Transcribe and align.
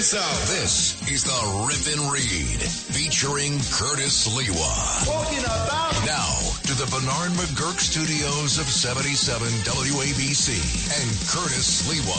This 0.00 0.14
out. 0.14 0.48
This 0.48 1.12
is 1.12 1.24
the 1.24 1.66
Rip 1.68 1.84
and 1.92 2.10
Read 2.10 2.62
featuring 2.62 3.60
Curtis 3.68 4.26
Sliwa. 4.26 5.04
Talking 5.04 5.40
about 5.40 5.92
Now 6.06 6.40
to 6.62 6.72
the 6.72 6.88
Bernard 6.88 7.32
McGuirk 7.36 7.78
studios 7.78 8.56
of 8.56 8.64
77 8.64 9.46
WABC 9.46 10.56
and 10.56 11.10
Curtis 11.28 11.82
Sliwa. 11.84 12.16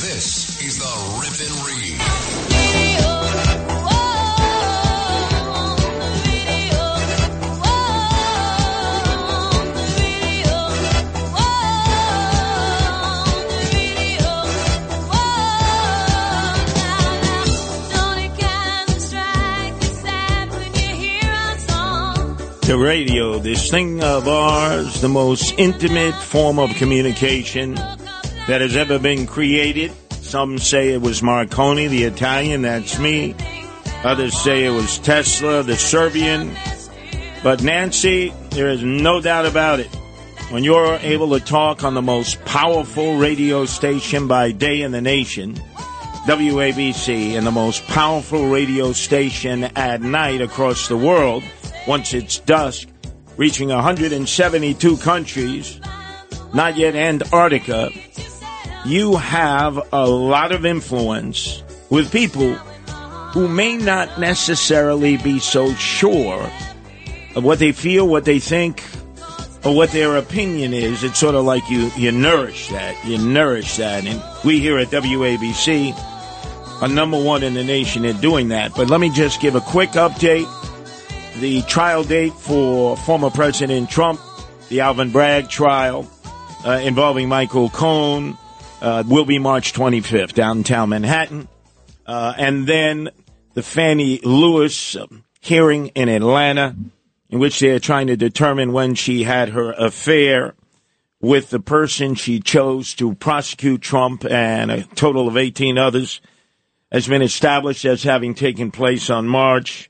This 0.00 0.58
is 0.64 0.78
the 0.78 0.88
Rip 1.20 1.36
and 1.44 1.66
Read. 1.68 2.00
Oh. 3.04 3.17
The 22.68 22.76
radio, 22.76 23.38
this 23.38 23.70
thing 23.70 24.04
of 24.04 24.28
ours, 24.28 25.00
the 25.00 25.08
most 25.08 25.54
intimate 25.56 26.14
form 26.14 26.58
of 26.58 26.68
communication 26.74 27.76
that 27.76 28.60
has 28.60 28.76
ever 28.76 28.98
been 28.98 29.26
created. 29.26 29.90
Some 30.10 30.58
say 30.58 30.90
it 30.90 31.00
was 31.00 31.22
Marconi, 31.22 31.86
the 31.86 32.04
Italian, 32.04 32.60
that's 32.60 32.98
me. 32.98 33.34
Others 34.04 34.36
say 34.36 34.66
it 34.66 34.70
was 34.70 34.98
Tesla, 34.98 35.62
the 35.62 35.76
Serbian. 35.76 36.54
But 37.42 37.62
Nancy, 37.62 38.34
there 38.50 38.68
is 38.68 38.82
no 38.82 39.22
doubt 39.22 39.46
about 39.46 39.80
it. 39.80 39.88
When 40.50 40.62
you're 40.62 40.96
able 40.96 41.30
to 41.38 41.40
talk 41.42 41.84
on 41.84 41.94
the 41.94 42.02
most 42.02 42.38
powerful 42.44 43.16
radio 43.16 43.64
station 43.64 44.28
by 44.28 44.52
day 44.52 44.82
in 44.82 44.92
the 44.92 45.00
nation, 45.00 45.54
WABC, 46.26 47.32
and 47.32 47.46
the 47.46 47.50
most 47.50 47.86
powerful 47.86 48.50
radio 48.50 48.92
station 48.92 49.64
at 49.74 50.02
night 50.02 50.42
across 50.42 50.86
the 50.88 50.98
world, 50.98 51.42
once 51.88 52.12
it's 52.12 52.38
dusk, 52.40 52.86
reaching 53.38 53.70
172 53.70 54.96
countries, 54.98 55.80
not 56.52 56.76
yet 56.76 56.94
Antarctica, 56.94 57.90
you 58.84 59.16
have 59.16 59.80
a 59.92 60.06
lot 60.06 60.52
of 60.52 60.66
influence 60.66 61.62
with 61.88 62.12
people 62.12 62.52
who 63.32 63.48
may 63.48 63.78
not 63.78 64.20
necessarily 64.20 65.16
be 65.16 65.38
so 65.38 65.72
sure 65.74 66.50
of 67.34 67.42
what 67.42 67.58
they 67.58 67.72
feel, 67.72 68.06
what 68.06 68.26
they 68.26 68.38
think, 68.38 68.84
or 69.64 69.74
what 69.74 69.90
their 69.90 70.16
opinion 70.16 70.74
is. 70.74 71.02
It's 71.02 71.18
sort 71.18 71.34
of 71.34 71.44
like 71.46 71.68
you, 71.70 71.90
you 71.96 72.12
nourish 72.12 72.68
that. 72.68 73.02
You 73.06 73.16
nourish 73.16 73.78
that. 73.78 74.06
And 74.06 74.22
we 74.44 74.60
here 74.60 74.78
at 74.78 74.88
WABC 74.88 75.94
are 76.82 76.88
number 76.88 77.22
one 77.22 77.42
in 77.42 77.54
the 77.54 77.64
nation 77.64 78.04
in 78.04 78.20
doing 78.20 78.48
that. 78.48 78.74
But 78.74 78.90
let 78.90 79.00
me 79.00 79.10
just 79.10 79.40
give 79.40 79.54
a 79.54 79.60
quick 79.62 79.90
update. 79.90 80.46
The 81.40 81.62
trial 81.62 82.02
date 82.02 82.32
for 82.32 82.96
former 82.96 83.30
President 83.30 83.88
Trump, 83.88 84.20
the 84.70 84.80
Alvin 84.80 85.12
Bragg 85.12 85.48
trial 85.48 86.10
uh, 86.66 86.80
involving 86.82 87.28
Michael 87.28 87.70
Cohen, 87.70 88.36
uh, 88.82 89.04
will 89.06 89.24
be 89.24 89.38
March 89.38 89.72
25th, 89.72 90.32
downtown 90.32 90.88
Manhattan. 90.88 91.46
Uh, 92.04 92.34
and 92.36 92.66
then 92.66 93.10
the 93.54 93.62
Fani 93.62 94.18
Willis 94.24 94.96
um, 94.96 95.22
hearing 95.40 95.88
in 95.88 96.08
Atlanta, 96.08 96.74
in 97.30 97.38
which 97.38 97.60
they're 97.60 97.78
trying 97.78 98.08
to 98.08 98.16
determine 98.16 98.72
when 98.72 98.96
she 98.96 99.22
had 99.22 99.50
her 99.50 99.70
affair 99.70 100.56
with 101.20 101.50
the 101.50 101.60
person 101.60 102.16
she 102.16 102.40
chose 102.40 102.94
to 102.94 103.14
prosecute 103.14 103.80
Trump 103.80 104.24
and 104.24 104.72
a 104.72 104.82
total 104.96 105.28
of 105.28 105.36
18 105.36 105.78
others, 105.78 106.20
has 106.90 107.06
been 107.06 107.22
established 107.22 107.84
as 107.84 108.02
having 108.02 108.34
taken 108.34 108.72
place 108.72 109.08
on 109.08 109.28
March 109.28 109.88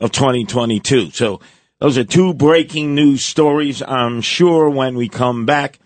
of 0.00 0.12
2022. 0.12 1.10
So 1.10 1.40
those 1.78 1.98
are 1.98 2.04
two 2.04 2.34
breaking 2.34 2.94
news 2.94 3.24
stories. 3.24 3.82
I'm 3.82 4.20
sure 4.20 4.68
when 4.68 4.96
we 4.96 5.08
come 5.08 5.46
back 5.46 5.78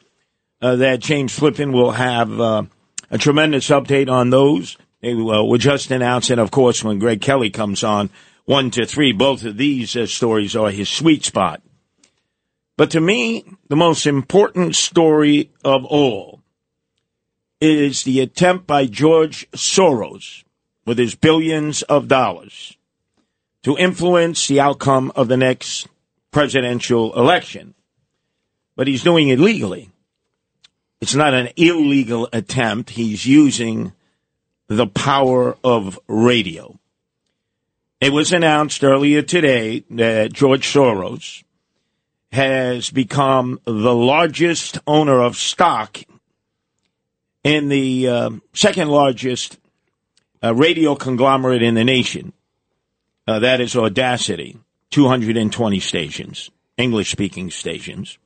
uh, 0.61 0.77
that 0.77 1.01
James 1.01 1.37
Flippin 1.37 1.73
will 1.73 1.93
have 1.93 2.41
uh, 2.41 2.63
a 3.11 3.19
tremendous 3.19 3.69
update 3.69 4.11
on 4.11 4.31
those. 4.31 4.77
They 5.01 5.13
uh, 5.13 5.45
were 5.45 5.59
just 5.59 5.91
announced, 5.91 6.31
and 6.31 6.41
of 6.41 6.51
course, 6.51 6.83
when 6.83 6.99
Greg 6.99 7.21
Kelly 7.21 7.51
comes 7.51 7.85
on, 7.85 8.11
one 8.45 8.71
to 8.73 8.87
three, 8.87 9.13
both 9.13 9.45
of 9.45 9.57
these 9.57 9.95
uh, 9.97 10.07
stories 10.07 10.57
are 10.57 10.71
his 10.71 10.89
sweet 10.89 11.25
spot. 11.25 11.63
But 12.77 12.91
to 12.91 13.01
me, 13.01 13.45
the 13.69 13.77
most 13.77 14.07
important 14.07 14.75
story 14.75 15.53
of 15.65 15.85
all 15.85 16.41
is 17.61 18.03
the 18.03 18.21
attempt 18.21 18.67
by 18.67 18.87
George 18.87 19.49
Soros 19.53 20.45
with 20.85 20.99
his 20.99 21.15
billions 21.15 21.83
of 21.83 22.09
dollars 22.09 22.77
to 23.65 23.77
influence 23.77 24.47
the 24.47 24.61
outcome 24.61 25.11
of 25.17 25.29
the 25.29 25.37
next 25.37 25.89
presidential 26.31 27.19
election. 27.19 27.75
But 28.77 28.87
he's 28.87 29.03
doing 29.03 29.29
it 29.29 29.41
legally. 29.41 29.91
It's 31.01 31.15
not 31.15 31.35
an 31.35 31.49
illegal 31.57 32.29
attempt. 32.33 32.91
He's 32.91 33.27
using 33.27 33.93
the 34.69 34.87
power 34.87 35.57
of 35.63 35.99
radio. 36.09 36.79
It 38.01 38.13
was 38.13 38.33
announced 38.33 38.85
earlier 38.85 39.23
today 39.23 39.85
that 39.91 40.33
George 40.33 40.67
Soros 40.67 41.43
has 42.33 42.91
become 42.91 43.61
the 43.65 43.95
largest 43.95 44.79
owner 44.87 45.21
of 45.21 45.37
stock 45.37 46.03
in 47.45 47.69
the 47.69 48.09
uh, 48.09 48.31
second 48.53 48.89
largest 48.89 49.59
uh, 50.43 50.55
radio 50.55 50.95
conglomerate 50.95 51.63
in 51.63 51.75
the 51.75 51.85
nation. 51.85 52.33
Uh, 53.27 53.39
that 53.39 53.61
is 53.61 53.75
Audacy, 53.75 54.59
220 54.91 55.81
stations, 55.81 56.51
English 56.77 57.11
speaking 57.11 57.51
stations 57.51 58.19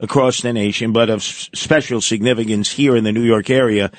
across 0.00 0.40
the 0.40 0.52
nation, 0.52 0.92
but 0.92 1.10
of 1.10 1.22
special 1.22 2.00
significance 2.00 2.72
here 2.72 2.96
in 2.96 3.04
the 3.04 3.12
New 3.12 3.22
York 3.22 3.50
area 3.50 3.92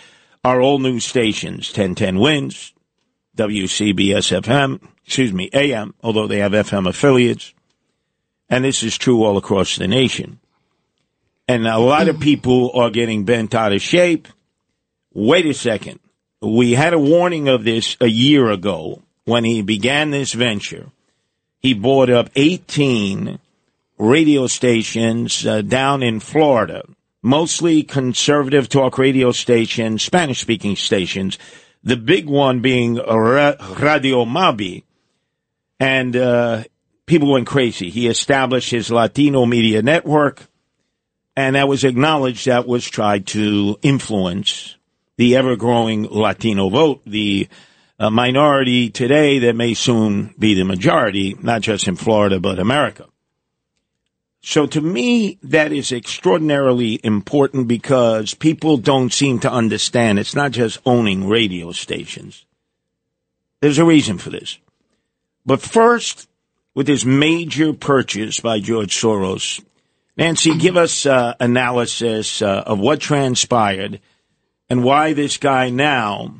are 0.44 0.60
all 0.60 0.80
new 0.80 1.00
stations 1.00 1.70
1010 1.70 2.20
Wins, 2.20 2.74
WCBS 3.38 4.42
FM, 4.42 4.82
excuse 5.06 5.32
me, 5.32 5.50
AM, 5.54 5.94
although 6.04 6.28
they 6.28 6.40
have 6.40 6.52
FM 6.52 6.88
affiliates. 6.88 7.54
And 8.50 8.66
this 8.66 8.84
is 8.84 8.98
true 8.98 9.24
all 9.24 9.38
across 9.38 9.78
the 9.78 9.88
nation. 9.88 10.40
And 11.48 11.68
a 11.68 11.78
lot 11.78 12.10
of 12.10 12.20
people 12.20 12.72
are 12.74 12.90
getting 12.90 13.24
bent 13.24 13.56
out 13.56 13.74
of 13.74 13.82
shape. 13.82 14.28
Wait 15.14 15.46
a 15.46 15.54
second. 15.54 16.00
We 16.42 16.74
had 16.74 16.94
a 16.94 17.00
warning 17.00 17.48
of 17.48 17.64
this 17.64 17.96
a 18.02 18.08
year 18.08 18.50
ago 18.50 19.02
when 19.26 19.44
he 19.44 19.62
began 19.62 20.12
this 20.12 20.34
venture. 20.34 20.90
He 21.60 21.74
bought 21.74 22.10
up 22.10 22.30
18 22.36 23.40
radio 23.98 24.48
stations 24.48 25.46
uh, 25.46 25.62
down 25.62 26.04
in 26.04 26.20
Florida, 26.20 26.84
mostly 27.22 27.84
conservative 27.84 28.68
talk 28.68 28.98
radio 28.98 29.32
stations, 29.32 30.04
Spanish 30.04 30.42
speaking 30.42 30.76
stations. 30.76 31.38
The 31.84 31.98
big 31.98 32.28
one 32.28 32.62
being 32.62 32.96
Radio 32.96 34.26
Mambí. 34.26 34.84
And 35.80 36.16
uh, 36.16 36.64
people 37.06 37.32
went 37.32 37.48
crazy. 37.48 37.90
He 37.90 38.08
established 38.08 38.72
his 38.72 38.92
Latino 38.92 39.46
media 39.46 39.82
network, 39.82 40.48
and 41.36 41.56
that 41.56 41.68
was 41.68 41.84
acknowledged 41.84 42.46
that 42.46 42.68
was 42.68 42.86
tried 42.86 43.28
to 43.28 43.78
influence 43.82 44.78
the 45.18 45.36
ever 45.36 45.56
growing 45.56 46.04
Latino 46.04 46.70
vote, 46.70 47.02
the 47.06 47.48
uh, 48.00 48.10
minority 48.10 48.90
today 48.90 49.40
that 49.40 49.56
may 49.56 49.74
soon 49.74 50.34
be 50.38 50.54
the 50.54 50.66
majority, 50.66 51.36
not 51.42 51.62
just 51.62 51.88
in 51.88 51.96
Florida, 51.96 52.40
but 52.40 52.60
America. 52.60 53.08
So 54.42 54.66
to 54.68 54.82
me, 54.82 55.38
that 55.44 55.72
is 55.72 55.94
extraordinarily 55.94 57.00
important 57.02 57.68
because 57.68 58.34
people 58.34 58.76
don't 58.76 59.14
seem 59.14 59.40
to 59.40 59.52
understand 59.52 60.20
it's 60.20 60.36
not 60.36 60.52
just 60.52 60.80
owning 60.86 61.30
radio 61.30 61.72
stations. 61.72 62.46
There's 63.62 63.78
a 63.78 63.86
reason 63.86 64.18
for 64.18 64.30
this. 64.30 64.58
But 65.46 65.62
first, 65.62 66.28
with 66.76 66.88
this 66.88 67.06
major 67.06 67.72
purchase 67.72 68.42
by 68.42 68.60
George 68.60 68.94
Soros, 68.94 69.64
Nancy, 70.18 70.58
give 70.58 70.76
us 70.76 71.06
uh, 71.06 71.36
analysis 71.40 72.42
uh, 72.42 72.64
of 72.66 72.80
what 72.80 73.00
transpired 73.00 74.02
and 74.70 74.84
why 74.84 75.14
this 75.14 75.38
guy 75.38 75.70
now 75.70 76.36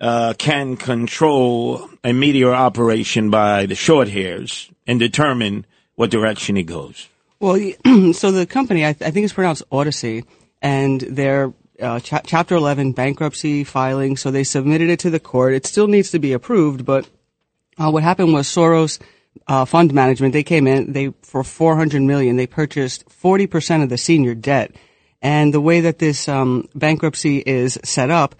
uh, 0.00 0.34
can 0.38 0.76
control 0.76 1.88
a 2.04 2.12
media 2.12 2.50
operation 2.50 3.30
by 3.30 3.66
the 3.66 3.74
short 3.74 4.08
hairs 4.08 4.70
and 4.86 4.98
determine 4.98 5.66
what 5.94 6.10
direction 6.10 6.56
it 6.56 6.64
goes. 6.64 7.08
Well, 7.40 7.56
so 8.12 8.30
the 8.30 8.46
company, 8.46 8.84
I, 8.84 8.92
th- 8.92 9.08
I 9.08 9.10
think 9.10 9.24
it's 9.24 9.32
pronounced 9.32 9.62
Odyssey, 9.70 10.24
and 10.62 11.00
their 11.00 11.52
uh, 11.80 12.00
cha- 12.00 12.22
Chapter 12.24 12.54
11 12.54 12.92
bankruptcy 12.92 13.64
filing. 13.64 14.16
So 14.16 14.30
they 14.30 14.44
submitted 14.44 14.88
it 14.90 15.00
to 15.00 15.10
the 15.10 15.20
court. 15.20 15.54
It 15.54 15.66
still 15.66 15.86
needs 15.86 16.10
to 16.10 16.18
be 16.18 16.32
approved, 16.32 16.84
but 16.84 17.08
uh, 17.78 17.90
what 17.90 18.02
happened 18.02 18.32
was 18.32 18.46
Soros 18.46 18.98
uh, 19.46 19.64
Fund 19.64 19.92
Management 19.92 20.32
they 20.32 20.42
came 20.42 20.66
in 20.66 20.92
they 20.92 21.12
for 21.22 21.44
400 21.44 22.00
million 22.00 22.36
they 22.36 22.46
purchased 22.46 23.08
40 23.10 23.46
percent 23.46 23.82
of 23.82 23.90
the 23.90 23.98
senior 23.98 24.34
debt, 24.34 24.74
and 25.20 25.52
the 25.52 25.60
way 25.60 25.80
that 25.80 25.98
this 25.98 26.28
um, 26.28 26.68
bankruptcy 26.74 27.38
is 27.38 27.78
set 27.84 28.10
up. 28.10 28.36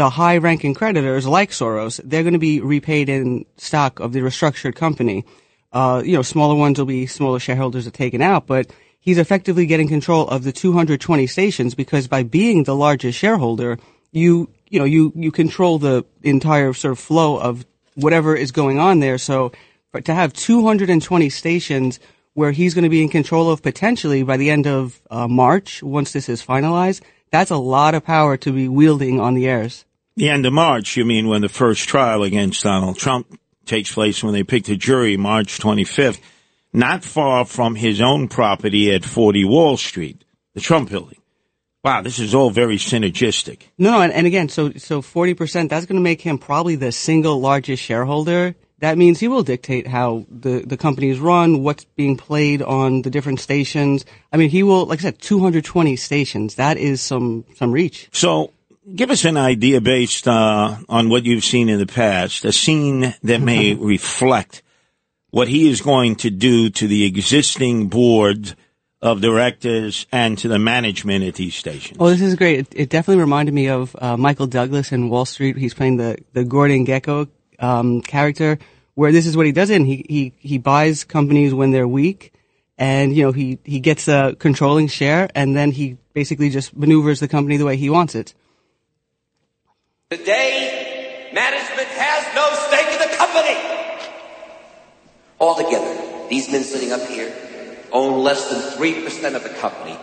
The 0.00 0.08
high-ranking 0.08 0.72
creditors, 0.72 1.26
like 1.26 1.50
Soros, 1.50 2.00
they're 2.02 2.22
going 2.22 2.32
to 2.32 2.38
be 2.38 2.58
repaid 2.62 3.10
in 3.10 3.44
stock 3.58 4.00
of 4.00 4.14
the 4.14 4.20
restructured 4.20 4.74
company. 4.74 5.26
Uh, 5.74 6.00
you 6.02 6.14
know, 6.14 6.22
smaller 6.22 6.54
ones 6.54 6.78
will 6.78 6.86
be 6.86 7.06
smaller 7.06 7.38
shareholders 7.38 7.86
are 7.86 7.90
taken 7.90 8.22
out, 8.22 8.46
but 8.46 8.72
he's 8.98 9.18
effectively 9.18 9.66
getting 9.66 9.88
control 9.88 10.26
of 10.26 10.42
the 10.42 10.52
220 10.52 11.26
stations 11.26 11.74
because 11.74 12.08
by 12.08 12.22
being 12.22 12.64
the 12.64 12.74
largest 12.74 13.18
shareholder, 13.18 13.78
you, 14.10 14.48
you 14.70 14.78
know, 14.78 14.86
you, 14.86 15.12
you 15.14 15.30
control 15.30 15.78
the 15.78 16.06
entire 16.22 16.72
sort 16.72 16.92
of 16.92 16.98
flow 16.98 17.38
of 17.38 17.66
whatever 17.94 18.34
is 18.34 18.52
going 18.52 18.78
on 18.78 19.00
there. 19.00 19.18
So 19.18 19.52
to 20.02 20.14
have 20.14 20.32
220 20.32 21.28
stations 21.28 22.00
where 22.32 22.52
he's 22.52 22.72
going 22.72 22.84
to 22.84 22.88
be 22.88 23.02
in 23.02 23.10
control 23.10 23.50
of 23.50 23.62
potentially 23.62 24.22
by 24.22 24.38
the 24.38 24.48
end 24.48 24.66
of 24.66 24.98
uh, 25.10 25.28
March, 25.28 25.82
once 25.82 26.14
this 26.14 26.30
is 26.30 26.42
finalized, 26.42 27.02
that's 27.30 27.50
a 27.50 27.58
lot 27.58 27.94
of 27.94 28.02
power 28.02 28.38
to 28.38 28.50
be 28.50 28.66
wielding 28.66 29.20
on 29.20 29.34
the 29.34 29.46
airs. 29.46 29.84
The 30.16 30.28
end 30.28 30.46
of 30.46 30.52
March, 30.52 30.96
you 30.96 31.04
mean 31.04 31.28
when 31.28 31.42
the 31.42 31.48
first 31.48 31.88
trial 31.88 32.22
against 32.22 32.62
Donald 32.62 32.98
Trump 32.98 33.38
takes 33.64 33.92
place 33.92 34.22
when 34.22 34.32
they 34.32 34.42
pick 34.42 34.64
the 34.64 34.76
jury 34.76 35.16
March 35.16 35.58
25th, 35.58 36.20
not 36.72 37.04
far 37.04 37.44
from 37.44 37.74
his 37.74 38.00
own 38.00 38.28
property 38.28 38.92
at 38.92 39.04
40 39.04 39.44
Wall 39.44 39.76
Street, 39.76 40.24
the 40.54 40.60
Trump 40.60 40.90
building. 40.90 41.18
Wow, 41.82 42.02
this 42.02 42.18
is 42.18 42.34
all 42.34 42.50
very 42.50 42.76
synergistic. 42.76 43.62
No, 43.78 43.92
no, 43.92 44.00
and, 44.02 44.12
and 44.12 44.26
again, 44.26 44.50
so 44.50 44.72
so 44.72 45.00
40%, 45.00 45.70
that's 45.70 45.86
going 45.86 45.96
to 45.96 46.02
make 46.02 46.20
him 46.20 46.36
probably 46.36 46.76
the 46.76 46.92
single 46.92 47.40
largest 47.40 47.82
shareholder. 47.82 48.54
That 48.80 48.98
means 48.98 49.20
he 49.20 49.28
will 49.28 49.42
dictate 49.42 49.86
how 49.86 50.26
the, 50.30 50.60
the 50.60 50.76
company 50.76 51.08
is 51.08 51.18
run, 51.18 51.62
what's 51.62 51.84
being 51.84 52.16
played 52.16 52.60
on 52.62 53.02
the 53.02 53.10
different 53.10 53.40
stations. 53.40 54.04
I 54.32 54.36
mean, 54.36 54.50
he 54.50 54.62
will, 54.62 54.86
like 54.86 55.00
I 55.00 55.02
said, 55.02 55.20
220 55.20 55.96
stations. 55.96 56.54
That 56.56 56.76
is 56.76 57.00
some, 57.00 57.44
some 57.56 57.72
reach. 57.72 58.08
So 58.12 58.52
give 58.94 59.10
us 59.10 59.24
an 59.24 59.36
idea 59.36 59.80
based 59.80 60.26
uh, 60.26 60.76
on 60.88 61.08
what 61.08 61.24
you've 61.24 61.44
seen 61.44 61.68
in 61.68 61.78
the 61.78 61.86
past, 61.86 62.44
a 62.44 62.52
scene 62.52 63.14
that 63.22 63.40
may 63.40 63.74
reflect 63.74 64.62
what 65.30 65.48
he 65.48 65.70
is 65.70 65.80
going 65.80 66.16
to 66.16 66.30
do 66.30 66.70
to 66.70 66.88
the 66.88 67.04
existing 67.04 67.88
board 67.88 68.56
of 69.02 69.20
directors 69.20 70.06
and 70.12 70.36
to 70.38 70.48
the 70.48 70.58
management 70.58 71.24
at 71.24 71.34
these 71.34 71.54
stations. 71.54 71.96
Oh, 72.00 72.10
this 72.10 72.20
is 72.20 72.34
great. 72.34 72.60
It, 72.60 72.68
it 72.72 72.88
definitely 72.90 73.20
reminded 73.20 73.54
me 73.54 73.68
of 73.68 73.96
uh, 73.98 74.16
Michael 74.16 74.46
Douglas 74.46 74.92
in 74.92 75.08
Wall 75.08 75.24
Street. 75.24 75.56
He's 75.56 75.72
playing 75.72 75.96
the, 75.96 76.18
the 76.32 76.44
Gordon 76.44 76.84
Gekko 76.84 77.28
um, 77.58 78.02
character, 78.02 78.58
where 78.94 79.12
this 79.12 79.26
is 79.26 79.36
what 79.36 79.46
he 79.46 79.52
does. 79.52 79.70
In 79.70 79.84
he 79.84 80.04
he 80.08 80.32
he 80.38 80.58
buys 80.58 81.04
companies 81.04 81.54
when 81.54 81.70
they're 81.70 81.88
weak, 81.88 82.32
and 82.76 83.16
you 83.16 83.22
know 83.24 83.32
he 83.32 83.58
he 83.64 83.80
gets 83.80 84.08
a 84.08 84.36
controlling 84.38 84.88
share, 84.88 85.30
and 85.34 85.56
then 85.56 85.70
he 85.70 85.96
basically 86.12 86.50
just 86.50 86.76
maneuvers 86.76 87.20
the 87.20 87.28
company 87.28 87.56
the 87.56 87.64
way 87.64 87.76
he 87.76 87.88
wants 87.88 88.14
it. 88.14 88.34
Today, 90.10 91.30
management 91.32 91.86
has 91.86 92.34
no 92.34 92.50
stake 92.66 92.92
in 92.94 92.98
the 92.98 93.16
company. 93.16 93.54
Altogether, 95.38 96.26
these 96.28 96.50
men 96.50 96.64
sitting 96.64 96.90
up 96.90 97.02
here 97.02 97.32
own 97.92 98.24
less 98.24 98.50
than 98.50 98.60
3% 98.76 99.36
of 99.36 99.44
the 99.44 99.50
company. 99.50 99.96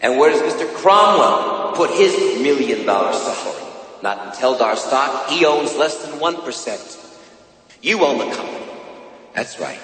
And 0.00 0.18
where 0.18 0.30
does 0.30 0.42
Mr. 0.42 0.66
Cromwell 0.74 1.74
put 1.76 1.90
his 1.90 2.42
million 2.42 2.86
dollar 2.86 3.12
salary? 3.12 3.62
Not 4.02 4.26
in 4.26 4.32
Teldar 4.32 4.74
stock. 4.74 5.28
He 5.28 5.46
owns 5.46 5.76
less 5.76 6.04
than 6.04 6.18
1%. 6.18 7.20
You 7.82 8.04
own 8.04 8.18
the 8.18 8.34
company. 8.34 8.66
That's 9.32 9.60
right. 9.60 9.78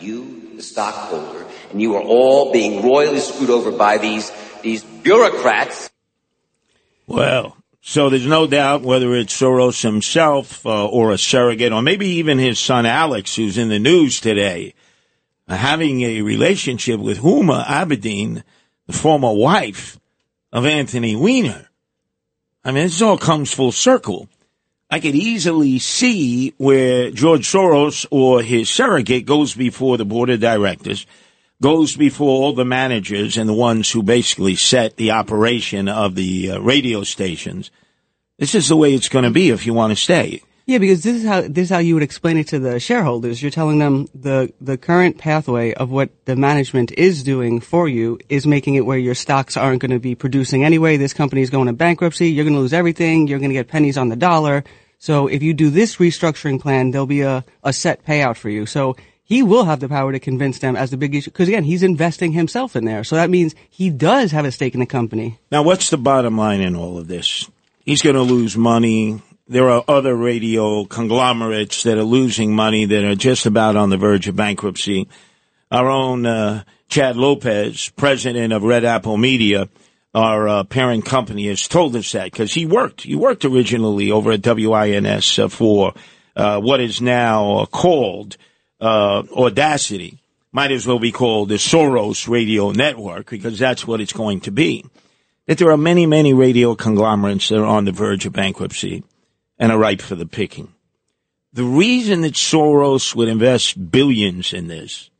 You, 0.00 0.56
the 0.56 0.62
stockholder, 0.62 1.46
and 1.70 1.80
you 1.80 1.94
are 1.94 2.02
all 2.02 2.52
being 2.52 2.82
royally 2.82 3.20
screwed 3.20 3.50
over 3.50 3.70
by 3.70 3.98
these, 3.98 4.32
these 4.62 4.82
bureaucrats. 4.82 5.88
Well, 7.06 7.56
so 7.86 8.08
there's 8.08 8.26
no 8.26 8.46
doubt 8.46 8.80
whether 8.80 9.14
it's 9.14 9.38
Soros 9.38 9.82
himself 9.82 10.64
uh, 10.64 10.86
or 10.88 11.12
a 11.12 11.18
surrogate, 11.18 11.70
or 11.70 11.82
maybe 11.82 12.06
even 12.06 12.38
his 12.38 12.58
son 12.58 12.86
Alex, 12.86 13.36
who's 13.36 13.58
in 13.58 13.68
the 13.68 13.78
news 13.78 14.22
today, 14.22 14.72
having 15.46 16.00
a 16.00 16.22
relationship 16.22 16.98
with 16.98 17.18
Huma 17.18 17.62
Abedin, 17.66 18.42
the 18.86 18.94
former 18.94 19.34
wife 19.34 20.00
of 20.50 20.64
Anthony 20.64 21.14
Weiner. 21.14 21.68
I 22.64 22.72
mean, 22.72 22.84
this 22.84 23.02
all 23.02 23.18
comes 23.18 23.52
full 23.52 23.70
circle. 23.70 24.30
I 24.90 24.98
could 24.98 25.14
easily 25.14 25.78
see 25.78 26.54
where 26.56 27.10
George 27.10 27.46
Soros 27.46 28.06
or 28.10 28.40
his 28.40 28.70
surrogate 28.70 29.26
goes 29.26 29.54
before 29.54 29.98
the 29.98 30.06
board 30.06 30.30
of 30.30 30.40
directors, 30.40 31.04
goes 31.64 31.96
before 31.96 32.28
all 32.28 32.52
the 32.52 32.62
managers 32.62 33.38
and 33.38 33.48
the 33.48 33.54
ones 33.54 33.90
who 33.90 34.02
basically 34.02 34.54
set 34.54 34.98
the 34.98 35.10
operation 35.12 35.88
of 35.88 36.14
the 36.14 36.50
uh, 36.50 36.58
radio 36.58 37.02
stations. 37.02 37.70
This 38.36 38.54
is 38.54 38.68
the 38.68 38.76
way 38.76 38.92
it's 38.92 39.08
going 39.08 39.24
to 39.24 39.30
be 39.30 39.48
if 39.48 39.64
you 39.64 39.72
want 39.72 39.90
to 39.90 39.96
stay. 39.96 40.42
Yeah, 40.66 40.76
because 40.76 41.02
this 41.02 41.16
is 41.16 41.24
how 41.26 41.40
this 41.40 41.64
is 41.64 41.70
how 41.70 41.78
you 41.78 41.94
would 41.94 42.02
explain 42.02 42.36
it 42.36 42.48
to 42.48 42.58
the 42.58 42.78
shareholders. 42.78 43.40
You're 43.40 43.50
telling 43.50 43.78
them 43.78 44.08
the 44.14 44.52
the 44.60 44.76
current 44.76 45.16
pathway 45.16 45.72
of 45.72 45.90
what 45.90 46.10
the 46.26 46.36
management 46.36 46.92
is 46.92 47.22
doing 47.22 47.60
for 47.60 47.88
you 47.88 48.18
is 48.28 48.46
making 48.46 48.74
it 48.74 48.84
where 48.84 48.98
your 48.98 49.14
stocks 49.14 49.56
aren't 49.56 49.80
going 49.80 49.90
to 49.90 49.98
be 49.98 50.14
producing 50.14 50.64
anyway. 50.64 50.98
This 50.98 51.14
company 51.14 51.40
is 51.40 51.48
going 51.48 51.68
to 51.68 51.72
bankruptcy. 51.72 52.28
You're 52.28 52.44
going 52.44 52.56
to 52.56 52.60
lose 52.60 52.74
everything. 52.74 53.26
You're 53.26 53.38
going 53.38 53.48
to 53.48 53.54
get 53.54 53.68
pennies 53.68 53.96
on 53.96 54.10
the 54.10 54.16
dollar. 54.16 54.64
So 54.98 55.28
if 55.28 55.42
you 55.42 55.54
do 55.54 55.70
this 55.70 55.96
restructuring 55.96 56.60
plan, 56.60 56.90
there'll 56.90 57.06
be 57.06 57.22
a, 57.22 57.42
a 57.62 57.72
set 57.72 58.04
payout 58.04 58.36
for 58.36 58.50
you. 58.50 58.66
So 58.66 58.96
he 59.24 59.42
will 59.42 59.64
have 59.64 59.80
the 59.80 59.88
power 59.88 60.12
to 60.12 60.20
convince 60.20 60.58
them 60.58 60.76
as 60.76 60.90
the 60.90 60.96
big 60.98 61.14
issue. 61.14 61.30
Because 61.30 61.48
again, 61.48 61.64
he's 61.64 61.82
investing 61.82 62.32
himself 62.32 62.76
in 62.76 62.84
there. 62.84 63.02
So 63.04 63.16
that 63.16 63.30
means 63.30 63.54
he 63.70 63.90
does 63.90 64.30
have 64.32 64.44
a 64.44 64.52
stake 64.52 64.74
in 64.74 64.80
the 64.80 64.86
company. 64.86 65.38
Now, 65.50 65.62
what's 65.62 65.90
the 65.90 65.96
bottom 65.96 66.36
line 66.36 66.60
in 66.60 66.76
all 66.76 66.98
of 66.98 67.08
this? 67.08 67.50
He's 67.84 68.02
going 68.02 68.16
to 68.16 68.22
lose 68.22 68.56
money. 68.56 69.22
There 69.48 69.70
are 69.70 69.82
other 69.88 70.14
radio 70.14 70.84
conglomerates 70.84 71.82
that 71.84 71.98
are 71.98 72.04
losing 72.04 72.54
money 72.54 72.84
that 72.84 73.04
are 73.04 73.14
just 73.14 73.46
about 73.46 73.76
on 73.76 73.90
the 73.90 73.96
verge 73.96 74.28
of 74.28 74.36
bankruptcy. 74.36 75.08
Our 75.70 75.88
own 75.88 76.26
uh, 76.26 76.64
Chad 76.88 77.16
Lopez, 77.16 77.90
president 77.96 78.52
of 78.52 78.62
Red 78.62 78.84
Apple 78.84 79.16
Media, 79.16 79.68
our 80.14 80.48
uh, 80.48 80.64
parent 80.64 81.04
company, 81.04 81.48
has 81.48 81.66
told 81.66 81.96
us 81.96 82.12
that 82.12 82.30
because 82.30 82.54
he 82.54 82.66
worked. 82.66 83.02
He 83.02 83.16
worked 83.16 83.44
originally 83.44 84.10
over 84.10 84.32
at 84.32 84.46
WINS 84.46 85.38
uh, 85.38 85.48
for 85.48 85.94
uh, 86.36 86.60
what 86.60 86.80
is 86.80 87.00
now 87.00 87.58
uh, 87.58 87.66
called 87.66 88.36
uh, 88.80 89.22
Audacy. 89.22 90.18
Might 90.52 90.70
as 90.70 90.86
well 90.86 91.00
be 91.00 91.10
called 91.10 91.48
the 91.48 91.56
Soros 91.56 92.28
Radio 92.28 92.70
Network 92.70 93.28
because 93.28 93.58
that's 93.58 93.86
what 93.86 94.00
it's 94.00 94.12
going 94.12 94.40
to 94.40 94.52
be. 94.52 94.84
That 95.46 95.58
there 95.58 95.70
are 95.70 95.76
many, 95.76 96.06
many 96.06 96.32
radio 96.32 96.74
conglomerates 96.74 97.48
that 97.48 97.58
are 97.58 97.64
on 97.64 97.84
the 97.84 97.92
verge 97.92 98.24
of 98.24 98.32
bankruptcy 98.32 99.02
and 99.58 99.72
are 99.72 99.78
ripe 99.78 100.00
for 100.00 100.14
the 100.14 100.26
picking. 100.26 100.72
The 101.52 101.64
reason 101.64 102.22
that 102.22 102.34
Soros 102.34 103.14
would 103.14 103.28
invest 103.28 103.90
billions 103.90 104.52
in 104.52 104.68
this, 104.68 105.10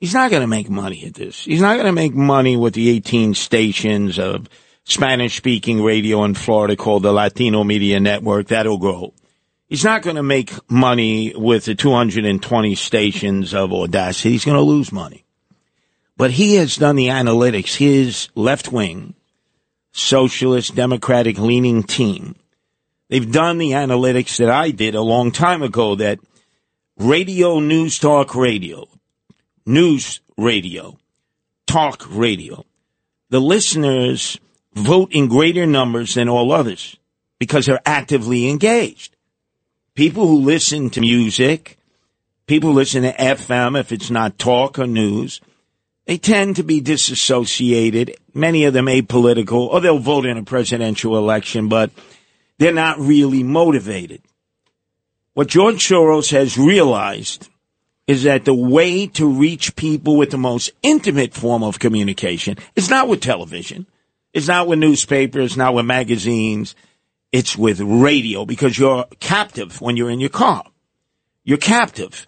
he's 0.00 0.14
not 0.14 0.30
going 0.30 0.42
to 0.42 0.46
make 0.46 0.68
money 0.68 1.04
at 1.06 1.14
this. 1.14 1.44
He's 1.44 1.60
not 1.60 1.74
going 1.74 1.86
to 1.86 1.92
make 1.92 2.14
money 2.14 2.56
with 2.56 2.74
the 2.74 2.90
18 2.90 3.34
stations 3.34 4.18
of 4.18 4.48
Spanish 4.84 5.36
speaking 5.36 5.82
radio 5.82 6.24
in 6.24 6.34
Florida 6.34 6.76
called 6.76 7.02
the 7.02 7.12
Latino 7.12 7.62
Media 7.62 8.00
Network. 8.00 8.48
That'll 8.48 8.78
grow. 8.78 9.14
He's 9.72 9.84
not 9.84 10.02
going 10.02 10.16
to 10.16 10.22
make 10.22 10.52
money 10.70 11.34
with 11.34 11.64
the 11.64 11.74
220 11.74 12.74
stations 12.74 13.54
of 13.54 13.70
Audacy. 13.70 14.30
He's 14.30 14.44
going 14.44 14.58
to 14.58 14.62
lose 14.62 14.92
money. 14.92 15.24
But 16.18 16.32
he 16.32 16.56
has 16.56 16.76
done 16.76 16.96
the 16.96 17.08
analytics. 17.08 17.76
His 17.76 18.28
left 18.34 18.70
wing, 18.70 19.14
socialist, 19.92 20.74
democratic 20.74 21.38
leaning 21.38 21.82
team 21.82 22.36
They've 23.12 23.30
done 23.30 23.58
the 23.58 23.72
analytics 23.72 24.38
that 24.38 24.48
I 24.48 24.70
did 24.70 24.94
a 24.94 25.02
long 25.02 25.32
time 25.32 25.62
ago 25.62 25.96
that 25.96 26.18
radio, 26.96 27.60
news 27.60 27.98
talk 27.98 28.34
radio, 28.34 28.88
news 29.66 30.20
radio, 30.38 30.96
talk 31.66 32.06
radio, 32.08 32.64
the 33.28 33.38
listeners 33.38 34.40
vote 34.72 35.12
in 35.12 35.28
greater 35.28 35.66
numbers 35.66 36.14
than 36.14 36.30
all 36.30 36.52
others 36.52 36.96
because 37.38 37.66
they're 37.66 37.82
actively 37.84 38.48
engaged. 38.48 39.14
People 39.94 40.26
who 40.26 40.38
listen 40.38 40.88
to 40.90 41.00
music, 41.00 41.78
people 42.46 42.70
who 42.70 42.76
listen 42.76 43.02
to 43.02 43.12
FM 43.12 43.78
if 43.78 43.92
it's 43.92 44.10
not 44.10 44.38
talk 44.38 44.78
or 44.78 44.86
news, 44.86 45.40
they 46.06 46.16
tend 46.16 46.56
to 46.56 46.62
be 46.62 46.80
disassociated, 46.80 48.16
many 48.34 48.64
of 48.64 48.72
them 48.72 48.86
apolitical, 48.86 49.68
or 49.68 49.80
they'll 49.80 49.98
vote 49.98 50.26
in 50.26 50.38
a 50.38 50.42
presidential 50.42 51.16
election, 51.16 51.68
but 51.68 51.90
they're 52.58 52.72
not 52.72 52.98
really 52.98 53.42
motivated. 53.42 54.22
What 55.34 55.48
George 55.48 55.86
Soros 55.86 56.30
has 56.32 56.58
realized 56.58 57.48
is 58.06 58.24
that 58.24 58.44
the 58.44 58.54
way 58.54 59.06
to 59.06 59.26
reach 59.26 59.76
people 59.76 60.16
with 60.16 60.30
the 60.30 60.38
most 60.38 60.70
intimate 60.82 61.34
form 61.34 61.62
of 61.62 61.78
communication 61.78 62.56
is 62.74 62.90
not 62.90 63.08
with 63.08 63.20
television. 63.20 63.86
It's 64.32 64.48
not 64.48 64.66
with 64.66 64.78
newspapers, 64.78 65.56
not 65.56 65.74
with 65.74 65.86
magazines. 65.86 66.74
It's 67.32 67.56
with 67.56 67.80
radio 67.80 68.44
because 68.44 68.78
you're 68.78 69.06
captive 69.18 69.80
when 69.80 69.96
you're 69.96 70.10
in 70.10 70.20
your 70.20 70.28
car. 70.28 70.64
You're 71.44 71.58
captive. 71.58 72.26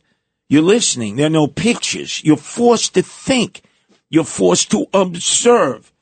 You're 0.49 0.63
listening. 0.63 1.17
There 1.17 1.27
are 1.27 1.31
no 1.31 1.47
pictures. 1.47 2.25
You're 2.25 2.39
forced 2.39 2.95
to 2.95 3.03
think. 3.03 3.63
You're 4.09 4.25
forced 4.25 4.71
to 4.71 4.87
observe. 4.95 5.93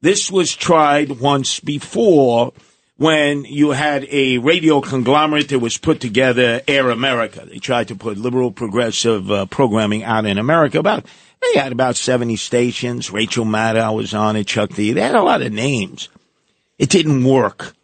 This 0.00 0.30
was 0.30 0.54
tried 0.54 1.20
once 1.20 1.58
before 1.58 2.52
when 2.96 3.44
you 3.44 3.70
had 3.70 4.06
a 4.10 4.38
radio 4.38 4.80
conglomerate 4.80 5.48
that 5.48 5.58
was 5.58 5.78
put 5.78 6.00
together, 6.00 6.60
Air 6.68 6.90
America. 6.90 7.44
They 7.44 7.58
tried 7.58 7.88
to 7.88 7.96
put 7.96 8.18
liberal 8.18 8.52
progressive 8.52 9.30
uh, 9.30 9.46
programming 9.46 10.04
out 10.04 10.26
in 10.26 10.38
America. 10.38 10.78
About 10.78 11.06
they 11.40 11.58
had 11.58 11.72
about 11.72 11.96
seventy 11.96 12.36
stations. 12.36 13.10
Rachel 13.10 13.44
Maddow 13.44 13.96
was 13.96 14.14
on 14.14 14.36
it. 14.36 14.46
Chuck 14.46 14.70
D. 14.70 14.92
They 14.92 15.00
had 15.00 15.14
a 15.14 15.22
lot 15.22 15.42
of 15.42 15.52
names. 15.52 16.08
It 16.78 16.90
didn't 16.90 17.24
work 17.24 17.74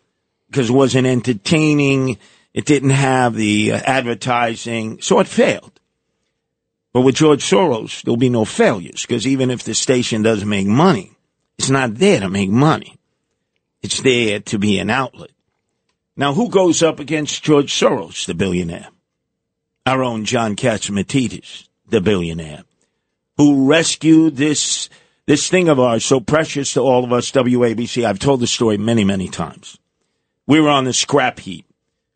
because 0.55 0.71
it 0.71 0.73
wasn't 0.73 1.05
entertaining. 1.05 2.17
It 2.53 2.65
didn't 2.65 2.91
have 2.91 3.35
the 3.35 3.73
uh, 3.73 3.81
advertising, 3.85 5.01
so 5.01 5.19
it 5.19 5.27
failed. 5.27 5.81
But 6.93 7.01
with 7.01 7.17
George 7.17 7.45
Soros, 7.45 8.03
there'll 8.03 8.17
be 8.17 8.31
no 8.31 8.45
failures 8.45 9.03
because 9.03 9.27
even 9.27 9.51
if 9.51 9.65
the 9.65 9.75
station 9.75 10.23
doesn't 10.23 10.49
make 10.49 10.69
money, 10.69 11.11
it's 11.59 11.71
not 11.71 11.97
there 11.97 12.21
to 12.21 12.29
make 12.29 12.51
money. 12.51 12.97
It's 13.83 14.01
there 14.01 14.39
to 14.39 14.59
be 14.61 14.79
an 14.79 14.91
outlet. 14.91 15.33
Now, 16.17 16.35
who 16.35 16.49
goes 16.49 16.85
up 16.85 17.01
against 17.01 17.43
George 17.43 17.75
Soros, 17.75 18.25
the 18.27 18.35
billionaire? 18.35 18.91
Our 19.85 20.05
own 20.05 20.25
John 20.25 20.55
Catsimatidis, 20.55 21.67
the 21.89 22.01
billionaire, 22.01 22.63
who 23.39 23.69
rescued 23.69 24.37
this, 24.37 24.89
this 25.27 25.51
thing 25.51 25.69
of 25.69 25.81
ours 25.81 26.05
so 26.05 26.21
precious 26.21 26.75
to 26.75 26.81
all 26.81 27.03
of 27.03 27.13
us, 27.13 27.33
WABC. 27.33 28.05
I've 28.05 28.21
told 28.21 28.39
the 28.39 28.47
story 28.47 28.79
many, 28.79 29.03
many 29.03 29.27
times. 29.27 29.79
We 30.47 30.61
were 30.61 30.69
on 30.69 30.85
the 30.85 30.93
scrap 30.93 31.41
heap. 31.41 31.67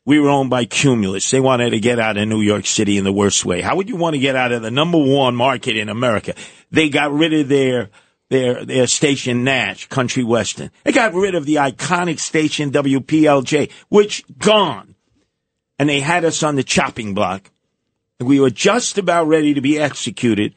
We 0.05 0.19
were 0.19 0.31
owned 0.31 0.49
by 0.49 0.65
Cumulus. 0.65 1.31
They 1.31 1.41
wanted 1.41 1.71
to 1.71 1.81
get 1.81 1.99
out 1.99 2.17
of 2.17 2.27
New 2.29 2.41
York 2.41 2.67
City 2.67 2.97
in 2.97 3.05
the 3.05 3.13
worst 3.13 3.45
way. 3.45 3.61
How 3.61 3.77
would 3.77 3.89
you 3.89 3.97
want 3.97 4.15
to 4.15 4.21
get 4.21 4.37
out 4.37 4.53
of 4.53 4.63
the 4.63 4.71
number 4.71 4.99
one 4.99 5.37
market 5.37 5.77
in 5.77 5.91
America? 5.91 6.35
They 6.71 6.89
got 6.89 7.13
rid 7.13 7.35
of 7.35 7.49
their 7.49 7.91
their 8.31 8.65
their 8.65 8.87
station 8.87 9.45
Nash, 9.45 9.87
Country 9.89 10.25
Western. 10.25 10.71
They 10.85 10.93
got 10.93 11.15
rid 11.15 11.35
of 11.35 11.45
the 11.45 11.57
iconic 11.57 12.21
station 12.21 12.71
WPLJ, 12.71 13.71
which 13.89 14.25
gone. 14.39 14.95
And 15.79 15.89
they 15.89 16.01
had 16.01 16.25
us 16.25 16.43
on 16.43 16.57
the 16.57 16.65
chopping 16.65 17.15
block. 17.15 17.51
We 18.19 18.41
were 18.41 18.51
just 18.51 18.99
about 18.99 19.29
ready 19.29 19.55
to 19.55 19.61
be 19.61 19.79
executed 19.79 20.55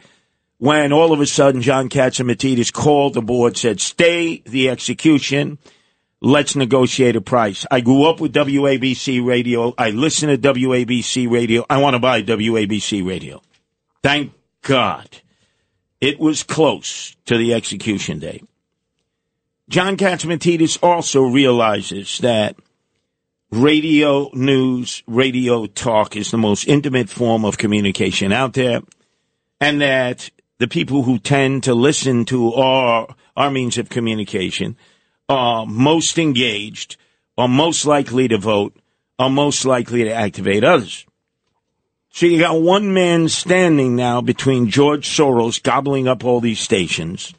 when 0.57 0.93
all 0.93 1.11
of 1.11 1.19
a 1.19 1.25
sudden 1.25 1.61
John 1.61 1.89
Catsimatidis 1.89 2.71
called 2.71 3.13
the 3.13 3.21
board, 3.21 3.57
said, 3.57 3.79
stay 3.79 4.41
the 4.45 4.69
execution. 4.69 5.59
Let's 6.23 6.55
negotiate 6.55 7.15
a 7.15 7.21
price. 7.21 7.65
I 7.71 7.81
grew 7.81 8.03
up 8.05 8.19
with 8.19 8.33
WABC 8.33 9.25
radio. 9.25 9.73
I 9.75 9.89
listen 9.89 10.29
to 10.29 10.37
WABC 10.37 11.29
radio. 11.29 11.65
I 11.67 11.77
want 11.81 11.95
to 11.95 11.99
buy 11.99 12.21
WABC 12.21 13.05
radio. 13.05 13.41
Thank 14.03 14.33
God. 14.61 15.09
It 15.99 16.19
was 16.19 16.43
close 16.43 17.15
to 17.25 17.37
the 17.37 17.55
execution 17.55 18.19
date. 18.19 18.45
John 19.67 19.97
Catsimatidis 19.97 20.77
also 20.83 21.23
realizes 21.23 22.19
that 22.19 22.55
radio 23.51 24.29
news, 24.33 25.01
radio 25.07 25.65
talk 25.65 26.15
is 26.15 26.29
the 26.29 26.37
most 26.37 26.67
intimate 26.67 27.09
form 27.09 27.45
of 27.45 27.57
communication 27.57 28.31
out 28.31 28.53
there, 28.53 28.81
and 29.59 29.81
that 29.81 30.29
the 30.59 30.67
people 30.67 31.03
who 31.03 31.17
tend 31.17 31.63
to 31.63 31.73
listen 31.73 32.25
to 32.25 32.53
our, 32.53 33.15
our 33.35 33.49
means 33.49 33.77
of 33.77 33.89
communication 33.89 34.77
are 35.31 35.65
most 35.65 36.19
engaged, 36.19 36.97
are 37.37 37.47
most 37.47 37.85
likely 37.85 38.27
to 38.27 38.37
vote, 38.37 38.75
are 39.17 39.29
most 39.29 39.65
likely 39.65 40.03
to 40.03 40.13
activate 40.13 40.63
others. 40.63 41.05
So 42.09 42.25
you 42.25 42.39
got 42.39 42.61
one 42.61 42.93
man 42.93 43.29
standing 43.29 43.95
now 43.95 44.19
between 44.21 44.69
George 44.69 45.07
Soros 45.07 45.63
gobbling 45.63 46.07
up 46.07 46.25
all 46.25 46.41
these 46.41 46.59
stations 46.59 47.33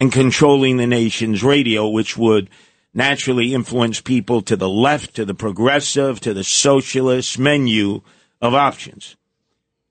and 0.00 0.10
controlling 0.10 0.78
the 0.78 0.86
nation's 0.86 1.44
radio, 1.44 1.88
which 1.88 2.16
would 2.16 2.48
naturally 2.94 3.52
influence 3.52 4.00
people 4.00 4.40
to 4.42 4.56
the 4.56 4.68
left, 4.68 5.14
to 5.16 5.26
the 5.26 5.34
progressive, 5.34 6.20
to 6.20 6.32
the 6.32 6.44
socialist 6.44 7.38
menu 7.38 8.00
of 8.40 8.54
options. 8.54 9.16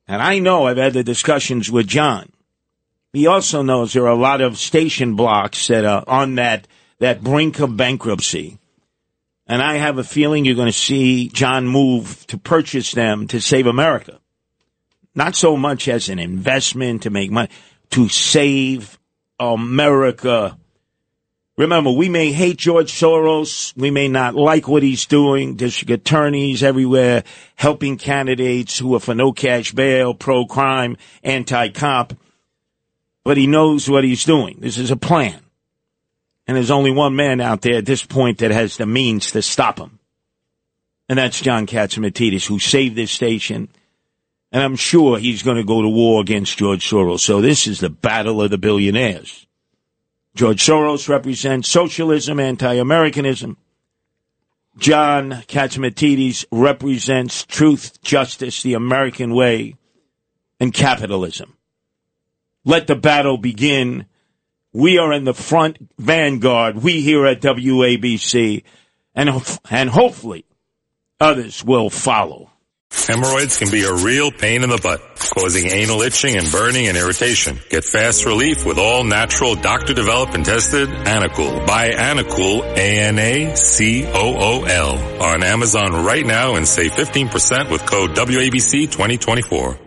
And 0.07 0.21
I 0.21 0.39
know 0.39 0.65
I've 0.65 0.77
had 0.77 0.93
the 0.93 1.03
discussions 1.03 1.69
with 1.69 1.87
John. 1.87 2.31
He 3.13 3.27
also 3.27 3.61
knows 3.61 3.93
there 3.93 4.03
are 4.03 4.07
a 4.07 4.15
lot 4.15 4.41
of 4.41 4.57
station 4.57 5.15
blocks 5.15 5.67
that 5.67 5.85
are 5.85 6.03
on 6.07 6.35
that, 6.35 6.67
that 6.99 7.23
brink 7.23 7.59
of 7.59 7.77
bankruptcy. 7.77 8.57
And 9.47 9.61
I 9.61 9.75
have 9.75 9.97
a 9.97 10.03
feeling 10.03 10.43
you're 10.43 10.55
going 10.55 10.67
to 10.67 10.73
see 10.73 11.29
John 11.29 11.67
move 11.67 12.27
to 12.27 12.37
purchase 12.37 12.91
them 12.91 13.27
to 13.27 13.39
save 13.39 13.65
America. 13.65 14.19
Not 15.15 15.35
so 15.35 15.55
much 15.55 15.87
as 15.87 16.09
an 16.09 16.19
investment 16.19 17.03
to 17.03 17.09
make 17.09 17.31
money, 17.31 17.49
to 17.91 18.09
save 18.09 18.99
America. 19.39 20.57
Remember, 21.57 21.89
we 21.91 22.09
may 22.09 22.31
hate 22.33 22.57
George 22.57 22.91
Soros. 22.91 23.75
We 23.75 23.89
may 23.89 24.09
not 24.09 24.35
like 24.35 24.67
what 24.67 24.83
he's 24.83 25.05
doing. 25.07 25.55
District 25.55 25.89
attorneys 25.89 26.61
everywhere 26.61 27.23
helping 27.55 27.97
candidates 27.97 28.77
who 28.77 28.93
are 28.95 28.99
for 28.99 29.15
no 29.15 29.31
cash 29.31 29.71
bail, 29.71 30.13
pro 30.13 30.45
crime, 30.45 30.97
anti 31.23 31.69
cop. 31.69 32.13
But 33.23 33.37
he 33.37 33.47
knows 33.47 33.89
what 33.89 34.03
he's 34.03 34.23
doing. 34.23 34.57
This 34.59 34.77
is 34.77 34.91
a 34.91 34.97
plan. 34.97 35.46
And 36.47 36.55
there's 36.55 36.71
only 36.71 36.91
one 36.91 37.15
man 37.15 37.41
out 37.41 37.61
there 37.61 37.77
at 37.77 37.85
this 37.85 38.05
point 38.05 38.37
that 38.37 38.51
has 38.51 38.77
the 38.77 38.85
means 38.85 39.31
to 39.31 39.41
stop 39.41 39.79
him. 39.79 39.99
And 41.09 41.19
that's 41.19 41.41
John 41.41 41.67
Catsimatidis, 41.67 42.47
who 42.47 42.59
saved 42.59 42.95
this 42.95 43.11
station. 43.11 43.69
And 44.51 44.63
I'm 44.63 44.77
sure 44.77 45.17
he's 45.17 45.43
going 45.43 45.57
to 45.57 45.63
go 45.63 45.81
to 45.81 45.89
war 45.89 46.21
against 46.21 46.57
George 46.57 46.89
Soros. 46.89 47.19
So 47.19 47.41
this 47.41 47.67
is 47.67 47.79
the 47.79 47.89
battle 47.89 48.41
of 48.41 48.49
the 48.49 48.57
billionaires. 48.57 49.45
George 50.35 50.65
Soros 50.65 51.09
represents 51.09 51.67
socialism, 51.67 52.39
anti-Americanism. 52.39 53.57
John 54.77 55.31
Catsimatidis 55.47 56.45
represents 56.51 57.43
truth, 57.43 58.01
justice, 58.03 58.61
the 58.61 58.75
American 58.75 59.33
way, 59.33 59.75
and 60.59 60.73
capitalism. 60.73 61.57
Let 62.63 62.87
the 62.87 62.95
battle 62.95 63.37
begin 63.37 64.05
we 64.77 64.99
are 64.99 65.11
in 65.11 65.23
the 65.23 65.33
front 65.33 65.77
vanguard. 65.97 66.77
We 66.77 67.01
here 67.01 67.25
at 67.25 67.41
WABC, 67.41 68.63
and 69.15 69.59
and 69.71 69.89
hopefully 69.89 70.45
others 71.19 71.65
will 71.65 71.89
follow. 71.89 72.51
Hemorrhoids 72.91 73.57
can 73.57 73.71
be 73.71 73.83
a 73.83 73.93
real 73.93 74.31
pain 74.31 74.63
in 74.63 74.69
the 74.69 74.77
butt, 74.77 75.01
causing 75.33 75.71
anal 75.71 76.01
itching 76.03 76.37
and 76.37 76.49
burning 76.51 76.87
and 76.87 76.95
irritation. 76.95 77.59
Get 77.69 77.83
fast 77.85 78.25
relief 78.25 78.65
with 78.65 78.77
all 78.77 79.03
natural 79.03 79.55
doctor 79.55 79.93
developed 79.93 80.35
and 80.35 80.45
tested 80.45 80.87
Anacool. 80.89 81.65
Buy 81.65 81.89
Anacool, 81.89 82.61
A-N-A-C-O-O-L 82.77 83.61
on 85.21 85.43
Amazon 85.43 86.05
right 86.05 86.25
now 86.25 86.55
and 86.55 86.65
save 86.67 86.91
15% 86.91 87.69
with 87.71 87.85
code 87.85 88.11
WABC 88.11 88.91
2024. 88.91 89.86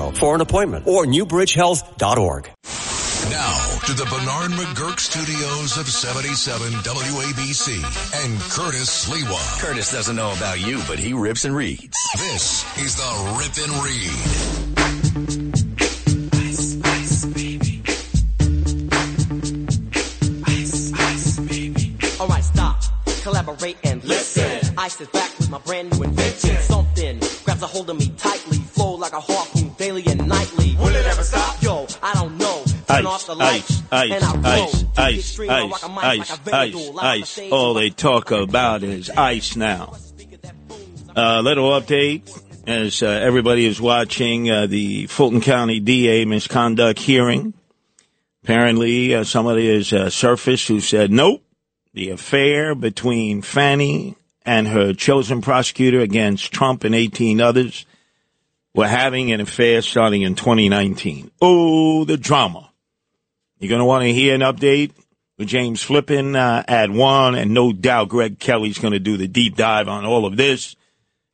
for 0.09 0.33
an 0.33 0.41
appointment 0.41 0.87
or 0.87 1.05
newbridgehealth.org. 1.05 2.49
Now 3.29 3.77
to 3.85 3.93
the 3.93 4.05
Bernard 4.05 4.51
McGuirk 4.51 4.99
studios 4.99 5.77
of 5.77 5.87
77 5.87 6.71
WABC 6.71 7.75
and 8.25 8.39
Curtis 8.41 9.05
Sliwa. 9.05 9.61
Curtis 9.61 9.91
doesn't 9.91 10.15
know 10.15 10.33
about 10.33 10.59
you, 10.59 10.81
but 10.87 10.97
he 10.97 11.13
rips 11.13 11.45
and 11.45 11.55
reads. 11.55 11.95
This 12.17 12.65
is 12.79 12.95
the 12.95 13.11
Rip 13.37 13.57
and 13.61 13.73
Read. 13.83 15.61
Alright, 22.19 22.43
stop, 22.43 22.81
collaborate 23.23 23.77
and 23.83 24.03
listen. 24.03 24.75
Ice 24.77 24.99
is 25.01 25.07
back 25.09 25.37
with 25.37 25.49
my 25.49 25.57
brand 25.59 25.91
new 25.91 26.03
invention. 26.03 26.55
Something 26.57 27.19
grabs 27.43 27.61
a 27.63 27.67
hold 27.67 27.89
of 27.89 27.97
me 27.97 28.09
tightly, 28.17 28.40
Ice, 33.29 33.83
ice, 33.91 34.11
and 34.11 34.23
I 34.45 34.63
ice, 34.63 34.73
ice, 34.73 34.85
ice, 34.97 35.17
extreme, 35.17 35.49
I 35.49 35.61
rock 35.63 35.73
ice, 35.73 35.83
a 35.83 35.89
mic 35.89 35.95
like 35.95 36.19
ice, 36.19 36.31
ice, 36.31 36.39
vandal. 36.39 36.79
Live 36.79 36.89
on 36.89 36.95
the 36.95 37.01
ice. 37.01 37.29
stage 37.29 37.51
All 37.51 37.73
they 37.73 37.89
talk 37.89 38.31
about 38.31 38.83
is 38.83 39.09
ice 39.09 39.55
now. 39.55 39.95
A 41.15 41.41
little 41.41 41.69
update 41.71 42.41
as 42.67 43.03
uh, 43.03 43.07
everybody 43.07 43.65
is 43.65 43.81
watching 43.81 44.49
uh, 44.49 44.67
the 44.67 45.07
Fulton 45.07 45.41
County 45.41 45.79
DA 45.79 46.25
misconduct 46.25 46.99
hearing. 46.99 47.53
Apparently, 48.43 49.13
uh, 49.13 49.23
somebody 49.23 49.73
has 49.73 49.93
uh, 49.93 50.09
surfaced 50.09 50.67
who 50.67 50.79
said, 50.79 51.11
nope, 51.11 51.43
the 51.93 52.09
affair 52.09 52.73
between 52.73 53.41
Fani 53.41 54.15
and 54.45 54.67
her 54.67 54.93
chosen 54.93 55.41
prosecutor 55.41 55.99
against 55.99 56.51
Trump 56.51 56.83
and 56.83 56.95
18 56.95 57.39
others 57.41 57.85
were 58.73 58.87
having 58.87 59.31
an 59.31 59.41
affair 59.41 59.81
starting 59.81 60.21
in 60.21 60.35
2019. 60.35 61.29
Oh, 61.41 62.05
the 62.05 62.17
drama. 62.17 62.70
You're 63.61 63.69
going 63.69 63.79
to 63.79 63.85
want 63.85 64.01
to 64.01 64.11
hear 64.11 64.33
an 64.33 64.41
update 64.41 64.91
with 65.37 65.47
James 65.47 65.83
Flippin 65.83 66.35
uh, 66.35 66.63
at 66.67 66.89
one, 66.89 67.35
and 67.35 67.53
no 67.53 67.71
doubt 67.71 68.09
Greg 68.09 68.39
Kelly's 68.39 68.79
going 68.79 68.93
to 68.93 68.99
do 68.99 69.17
the 69.17 69.27
deep 69.27 69.55
dive 69.55 69.87
on 69.87 70.03
all 70.03 70.25
of 70.25 70.35
this. 70.35 70.75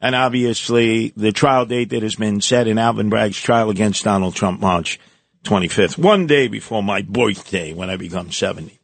And 0.01 0.13
obviously, 0.13 1.13
the 1.15 1.31
trial 1.31 1.65
date 1.65 1.91
that 1.91 2.03
has 2.03 2.17
been 2.17 2.41
set 2.41 2.67
in 2.67 2.77
Alvin 2.77 3.09
Bragg's 3.09 3.39
trial 3.39 3.69
against 3.69 4.03
Donald 4.03 4.35
Trump, 4.35 4.59
March 4.59 4.99
25th, 5.45 5.97
one 5.97 6.27
day 6.27 6.49
before 6.49 6.83
my 6.83 7.01
birthday 7.01 7.73
when 7.73 7.89
I 7.89 7.95
become 7.95 8.29
70. 8.29 8.77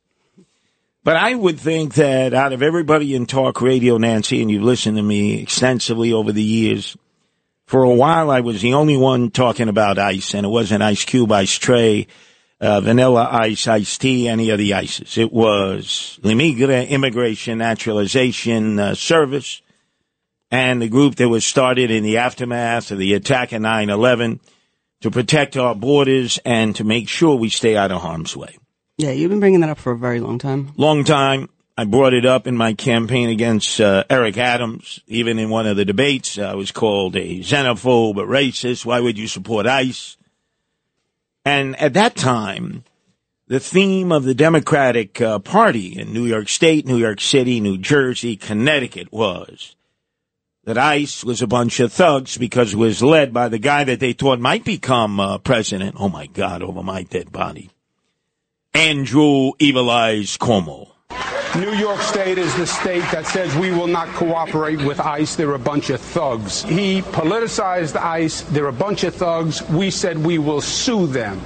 But 1.03 1.17
I 1.17 1.35
would 1.35 1.59
think 1.59 1.95
that 1.95 2.33
out 2.33 2.53
of 2.53 2.63
everybody 2.63 3.13
in 3.13 3.25
talk 3.25 3.61
radio, 3.61 3.97
Nancy, 3.97 4.41
and 4.41 4.49
you've 4.49 4.63
listened 4.63 4.95
to 4.95 5.03
me 5.03 5.41
extensively 5.41 6.13
over 6.13 6.31
the 6.31 6.41
years, 6.41 6.95
for 7.65 7.83
a 7.83 7.93
while 7.93 8.31
I 8.31 8.39
was 8.39 8.61
the 8.61 8.75
only 8.75 8.95
one 8.95 9.31
talking 9.31 9.67
about 9.67 9.99
ice, 9.99 10.33
and 10.33 10.45
it 10.45 10.49
wasn't 10.49 10.81
Ice 10.81 11.03
Cube, 11.03 11.33
Ice 11.33 11.57
Tray, 11.57 12.07
uh, 12.63 12.79
Vanilla 12.79 13.27
Ice, 13.29 13.67
iced 13.67 13.99
Tea, 13.99 14.29
any 14.29 14.49
of 14.49 14.57
the 14.57 14.73
ices. 14.73 15.17
It 15.17 15.33
was 15.33 16.17
Limigre 16.23 16.87
Immigration 16.87 17.57
Naturalization 17.57 18.79
uh, 18.79 18.95
Service 18.95 19.61
and 20.49 20.81
the 20.81 20.87
group 20.87 21.15
that 21.15 21.27
was 21.27 21.43
started 21.45 21.91
in 21.91 22.03
the 22.03 22.19
aftermath 22.19 22.91
of 22.91 22.99
the 22.99 23.15
attack 23.15 23.51
of 23.51 23.61
9-11 23.61 24.39
to 25.01 25.11
protect 25.11 25.57
our 25.57 25.75
borders 25.75 26.39
and 26.45 26.73
to 26.77 26.85
make 26.85 27.09
sure 27.09 27.35
we 27.35 27.49
stay 27.49 27.75
out 27.75 27.91
of 27.91 28.01
harm's 28.01 28.37
way. 28.37 28.57
Yeah, 28.97 29.11
you've 29.11 29.29
been 29.29 29.41
bringing 29.41 29.59
that 29.59 29.69
up 29.69 29.79
for 29.79 29.91
a 29.91 29.97
very 29.97 30.21
long 30.21 30.39
time. 30.39 30.71
Long 30.77 31.03
time. 31.03 31.49
I 31.77 31.83
brought 31.83 32.13
it 32.13 32.25
up 32.25 32.47
in 32.47 32.55
my 32.55 32.75
campaign 32.75 33.29
against 33.29 33.81
uh, 33.81 34.05
Eric 34.09 34.37
Adams. 34.37 35.01
Even 35.07 35.37
in 35.37 35.49
one 35.49 35.67
of 35.67 35.75
the 35.75 35.83
debates, 35.83 36.37
I 36.37 36.53
was 36.53 36.71
called 36.71 37.15
a 37.17 37.39
xenophobe, 37.39 38.21
a 38.21 38.25
racist. 38.25 38.85
Why 38.85 38.99
would 39.01 39.17
you 39.17 39.27
support 39.27 39.65
ICE? 39.65 40.15
And 41.45 41.79
at 41.79 41.93
that 41.93 42.15
time, 42.15 42.83
the 43.47 43.59
theme 43.59 44.11
of 44.11 44.23
the 44.23 44.33
Democratic 44.33 45.19
uh, 45.19 45.39
Party 45.39 45.99
in 45.99 46.13
New 46.13 46.25
York 46.25 46.47
State, 46.47 46.85
New 46.85 46.97
York 46.97 47.19
City, 47.19 47.59
New 47.59 47.77
Jersey, 47.77 48.35
Connecticut 48.35 49.11
was 49.11 49.75
that 50.63 50.77
ICE 50.77 51.23
was 51.25 51.41
a 51.41 51.47
bunch 51.47 51.79
of 51.79 51.91
thugs 51.91 52.37
because 52.37 52.73
it 52.73 52.77
was 52.77 53.03
led 53.03 53.33
by 53.33 53.49
the 53.49 53.59
guy 53.59 53.83
that 53.83 53.99
they 53.99 54.13
thought 54.13 54.39
might 54.39 54.63
become 54.63 55.19
uh, 55.19 55.37
president. 55.37 55.95
Oh 55.99 56.09
my 56.09 56.27
God, 56.27 56.63
over 56.63 56.81
my 56.81 57.03
dead 57.03 57.31
body. 57.31 57.69
Andrew 58.73 59.51
Evil 59.59 59.89
Eyes 59.89 60.37
Cuomo. 60.37 60.91
New 61.55 61.73
York 61.73 62.01
State 62.01 62.39
is 62.39 62.55
the 62.55 62.65
state 62.65 63.03
that 63.11 63.27
says 63.27 63.55
we 63.57 63.69
will 63.69 63.85
not 63.85 64.07
cooperate 64.15 64.81
with 64.81 64.99
ICE. 64.99 65.35
They're 65.35 65.53
a 65.53 65.59
bunch 65.59 65.91
of 65.91 66.01
thugs. 66.01 66.63
He 66.63 67.03
politicized 67.03 67.95
ICE. 67.95 68.41
They're 68.41 68.69
a 68.69 68.73
bunch 68.73 69.03
of 69.03 69.13
thugs. 69.13 69.61
We 69.69 69.91
said 69.91 70.17
we 70.17 70.39
will 70.39 70.61
sue 70.61 71.05
them 71.05 71.39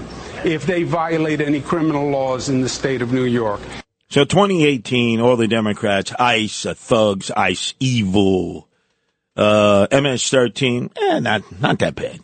if 0.46 0.66
they 0.66 0.84
violate 0.84 1.42
any 1.42 1.60
criminal 1.60 2.10
laws 2.10 2.48
in 2.48 2.62
the 2.62 2.70
state 2.70 3.02
of 3.02 3.12
New 3.12 3.26
York. 3.26 3.60
So 4.10 4.24
2018, 4.24 5.20
all 5.20 5.36
the 5.36 5.50
Democrats, 5.50 6.14
ICE, 6.18 6.66
uh, 6.68 6.74
thugs, 6.74 7.30
ICE, 7.32 7.74
evil, 7.82 8.70
uh, 9.36 9.88
MS-13, 9.92 10.90
eh, 10.96 11.20
not, 11.20 11.60
not 11.60 11.80
that 11.80 11.96
bad. 11.96 12.22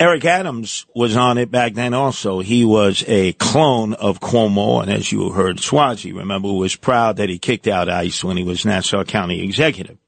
Eric 0.00 0.24
Adams 0.24 0.86
was 0.94 1.16
on 1.16 1.38
it 1.38 1.52
back 1.52 1.74
then 1.74 1.94
also. 1.94 2.40
He 2.40 2.64
was 2.64 3.04
a 3.06 3.32
clone 3.34 3.94
of 3.94 4.18
Cuomo, 4.18 4.82
and 4.82 4.90
as 4.90 5.12
you 5.12 5.30
heard, 5.30 5.58
Suozzi, 5.58 6.12
remember, 6.14 6.52
was 6.52 6.74
proud 6.74 7.16
that 7.18 7.28
he 7.28 7.38
kicked 7.38 7.68
out 7.68 7.88
ICE 7.88 8.24
when 8.24 8.36
he 8.36 8.42
was 8.42 8.64
Nassau 8.64 9.04
County 9.04 9.42
executive. 9.42 9.98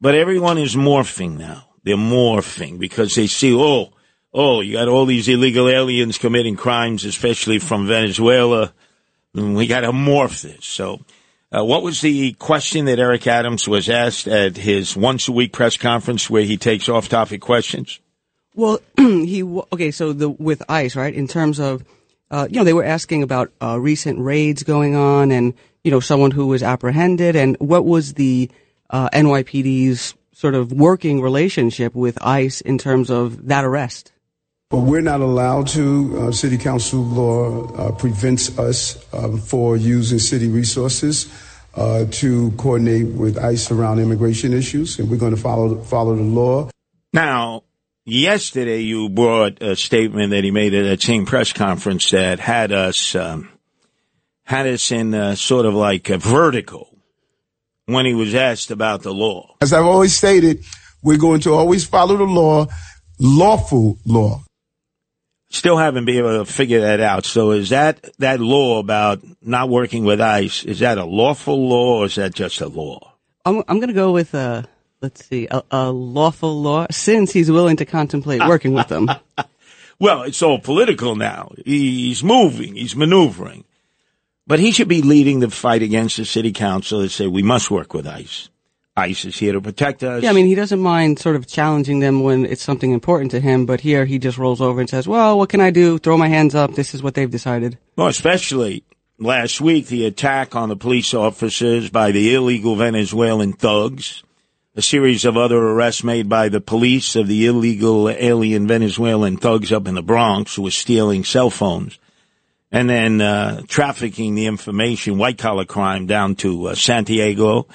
But 0.00 0.14
everyone 0.14 0.56
is 0.56 0.76
morphing 0.76 1.36
now. 1.36 1.68
They're 1.82 1.96
morphing 1.96 2.78
because 2.78 3.14
they 3.14 3.26
see, 3.26 3.54
oh, 3.54 3.92
oh, 4.32 4.62
you 4.62 4.72
got 4.72 4.88
all 4.88 5.04
these 5.04 5.28
illegal 5.28 5.68
aliens 5.68 6.16
committing 6.16 6.56
crimes, 6.56 7.04
especially 7.04 7.58
from 7.58 7.86
Venezuela. 7.86 8.72
We 9.34 9.66
got 9.66 9.80
to 9.80 9.92
morph 9.92 10.40
this. 10.40 10.64
So, 10.64 11.04
uh, 11.52 11.64
what 11.64 11.82
was 11.82 12.00
the 12.00 12.32
question 12.32 12.86
that 12.86 12.98
Eric 12.98 13.26
Adams 13.26 13.68
was 13.68 13.90
asked 13.90 14.26
at 14.26 14.56
his 14.56 14.96
once 14.96 15.28
a 15.28 15.32
week 15.32 15.52
press 15.52 15.76
conference 15.76 16.30
where 16.30 16.44
he 16.44 16.56
takes 16.56 16.88
off 16.88 17.10
topic 17.10 17.42
questions? 17.42 18.00
Well, 18.54 18.78
he 18.96 19.42
okay. 19.42 19.90
So 19.90 20.12
the 20.12 20.28
with 20.28 20.62
ICE, 20.68 20.94
right? 20.96 21.12
In 21.12 21.26
terms 21.26 21.58
of, 21.58 21.84
uh, 22.30 22.46
you 22.48 22.56
know, 22.56 22.64
they 22.64 22.72
were 22.72 22.84
asking 22.84 23.22
about 23.22 23.52
uh, 23.60 23.78
recent 23.78 24.20
raids 24.20 24.62
going 24.62 24.94
on, 24.94 25.32
and 25.32 25.54
you 25.82 25.90
know, 25.90 26.00
someone 26.00 26.30
who 26.30 26.46
was 26.46 26.62
apprehended, 26.62 27.34
and 27.36 27.56
what 27.58 27.84
was 27.84 28.14
the 28.14 28.50
uh, 28.90 29.10
NYPD's 29.10 30.14
sort 30.32 30.54
of 30.54 30.72
working 30.72 31.20
relationship 31.20 31.94
with 31.94 32.16
ICE 32.22 32.60
in 32.60 32.78
terms 32.78 33.10
of 33.10 33.46
that 33.48 33.64
arrest? 33.64 34.12
But 34.70 34.80
we're 34.80 35.02
not 35.02 35.20
allowed 35.20 35.68
to. 35.68 36.20
Uh, 36.20 36.32
city 36.32 36.56
council 36.56 37.02
law 37.02 37.72
uh, 37.74 37.92
prevents 37.92 38.56
us 38.58 39.04
um, 39.12 39.38
for 39.38 39.76
using 39.76 40.20
city 40.20 40.48
resources 40.48 41.32
uh, 41.74 42.04
to 42.12 42.52
coordinate 42.52 43.08
with 43.14 43.36
ICE 43.36 43.70
around 43.72 43.98
immigration 43.98 44.52
issues, 44.52 44.98
and 45.00 45.10
we're 45.10 45.16
going 45.16 45.34
to 45.34 45.40
follow 45.40 45.80
follow 45.82 46.14
the 46.14 46.22
law. 46.22 46.70
Now, 47.12 47.63
yesterday 48.04 48.80
you 48.80 49.08
brought 49.08 49.62
a 49.62 49.76
statement 49.76 50.30
that 50.30 50.44
he 50.44 50.50
made 50.50 50.74
at 50.74 50.84
that 50.84 51.02
same 51.02 51.26
press 51.26 51.52
conference 51.52 52.10
that 52.10 52.38
had 52.40 52.72
us 52.72 53.14
um, 53.14 53.50
had 54.44 54.66
us 54.66 54.92
in 54.92 55.14
uh, 55.14 55.34
sort 55.34 55.66
of 55.66 55.74
like 55.74 56.10
a 56.10 56.18
vertigo 56.18 56.86
when 57.86 58.06
he 58.06 58.14
was 58.14 58.34
asked 58.34 58.70
about 58.70 59.02
the 59.02 59.12
law. 59.12 59.56
As 59.60 59.72
I've 59.72 59.84
always 59.84 60.16
stated, 60.16 60.64
we're 61.02 61.18
going 61.18 61.40
to 61.40 61.54
always 61.54 61.84
follow 61.84 62.16
the 62.16 62.24
law, 62.24 62.66
lawful 63.18 63.98
law. 64.04 64.42
Still 65.50 65.76
haven't 65.76 66.04
been 66.04 66.16
able 66.16 66.44
to 66.44 66.50
figure 66.50 66.80
that 66.80 67.00
out. 67.00 67.24
So 67.24 67.52
is 67.52 67.68
that 67.68 68.10
that 68.18 68.40
law 68.40 68.80
about 68.80 69.20
not 69.40 69.68
working 69.68 70.04
with 70.04 70.20
ICE? 70.20 70.64
Is 70.64 70.80
that 70.80 70.98
a 70.98 71.04
lawful 71.04 71.68
law 71.68 72.00
or 72.00 72.06
is 72.06 72.16
that 72.16 72.34
just 72.34 72.60
a 72.60 72.66
law? 72.66 73.14
I'm, 73.44 73.62
I'm 73.68 73.78
going 73.78 73.88
to 73.88 73.94
go 73.94 74.10
with 74.10 74.34
uh, 74.34 74.62
let's 75.04 75.26
see, 75.26 75.46
a, 75.50 75.62
a 75.70 75.90
lawful 75.92 76.62
law, 76.62 76.86
since 76.90 77.30
he's 77.30 77.50
willing 77.50 77.76
to 77.76 77.84
contemplate 77.84 78.40
working 78.48 78.72
with 78.72 78.88
them. 78.88 79.10
Well, 79.98 80.22
it's 80.22 80.42
all 80.42 80.58
political 80.58 81.14
now. 81.14 81.52
He's 81.64 82.24
moving, 82.24 82.74
he's 82.74 82.96
maneuvering. 82.96 83.64
But 84.46 84.60
he 84.60 84.72
should 84.72 84.88
be 84.88 85.02
leading 85.02 85.40
the 85.40 85.50
fight 85.50 85.82
against 85.82 86.16
the 86.16 86.24
city 86.24 86.52
council 86.52 87.00
that 87.00 87.10
say 87.10 87.26
we 87.26 87.42
must 87.42 87.70
work 87.70 87.92
with 87.92 88.06
ICE. 88.06 88.48
ICE 88.96 89.24
is 89.26 89.38
here 89.38 89.52
to 89.52 89.60
protect 89.60 90.02
us. 90.02 90.22
Yeah, 90.22 90.30
I 90.30 90.32
mean, 90.32 90.46
he 90.46 90.54
doesn't 90.54 90.80
mind 90.80 91.18
sort 91.18 91.36
of 91.36 91.46
challenging 91.46 92.00
them 92.00 92.22
when 92.22 92.46
it's 92.46 92.62
something 92.62 92.92
important 92.92 93.30
to 93.32 93.40
him, 93.40 93.66
but 93.66 93.80
here 93.80 94.06
he 94.06 94.18
just 94.18 94.38
rolls 94.38 94.60
over 94.60 94.80
and 94.80 94.88
says, 94.88 95.06
well, 95.06 95.36
what 95.36 95.50
can 95.50 95.60
I 95.60 95.70
do? 95.70 95.98
Throw 95.98 96.16
my 96.16 96.28
hands 96.28 96.54
up. 96.54 96.74
This 96.74 96.94
is 96.94 97.02
what 97.02 97.14
they've 97.14 97.30
decided. 97.30 97.76
Well, 97.96 98.06
especially 98.06 98.84
last 99.18 99.60
week, 99.60 99.86
the 99.86 100.06
attack 100.06 100.54
on 100.54 100.68
the 100.68 100.76
police 100.76 101.14
officers 101.14 101.90
by 101.90 102.12
the 102.12 102.34
illegal 102.34 102.76
Venezuelan 102.76 103.52
thugs, 103.54 104.22
a 104.76 104.82
series 104.82 105.24
of 105.24 105.36
other 105.36 105.56
arrests 105.56 106.02
made 106.02 106.28
by 106.28 106.48
the 106.48 106.60
police 106.60 107.14
of 107.14 107.28
the 107.28 107.46
illegal 107.46 108.08
alien 108.08 108.66
Venezuelan 108.66 109.36
thugs 109.36 109.72
up 109.72 109.86
in 109.86 109.94
the 109.94 110.02
Bronx 110.02 110.56
who 110.56 110.62
were 110.62 110.70
stealing 110.70 111.24
cell 111.24 111.50
phones 111.50 111.98
and 112.74 112.90
then 112.90 113.20
uh, 113.20 113.62
trafficking 113.68 114.34
the 114.34 114.46
information, 114.46 115.16
white 115.16 115.38
collar 115.38 115.64
crime, 115.64 116.06
down 116.06 116.34
to 116.34 116.66
uh, 116.66 116.74
Santiago, 116.74 117.68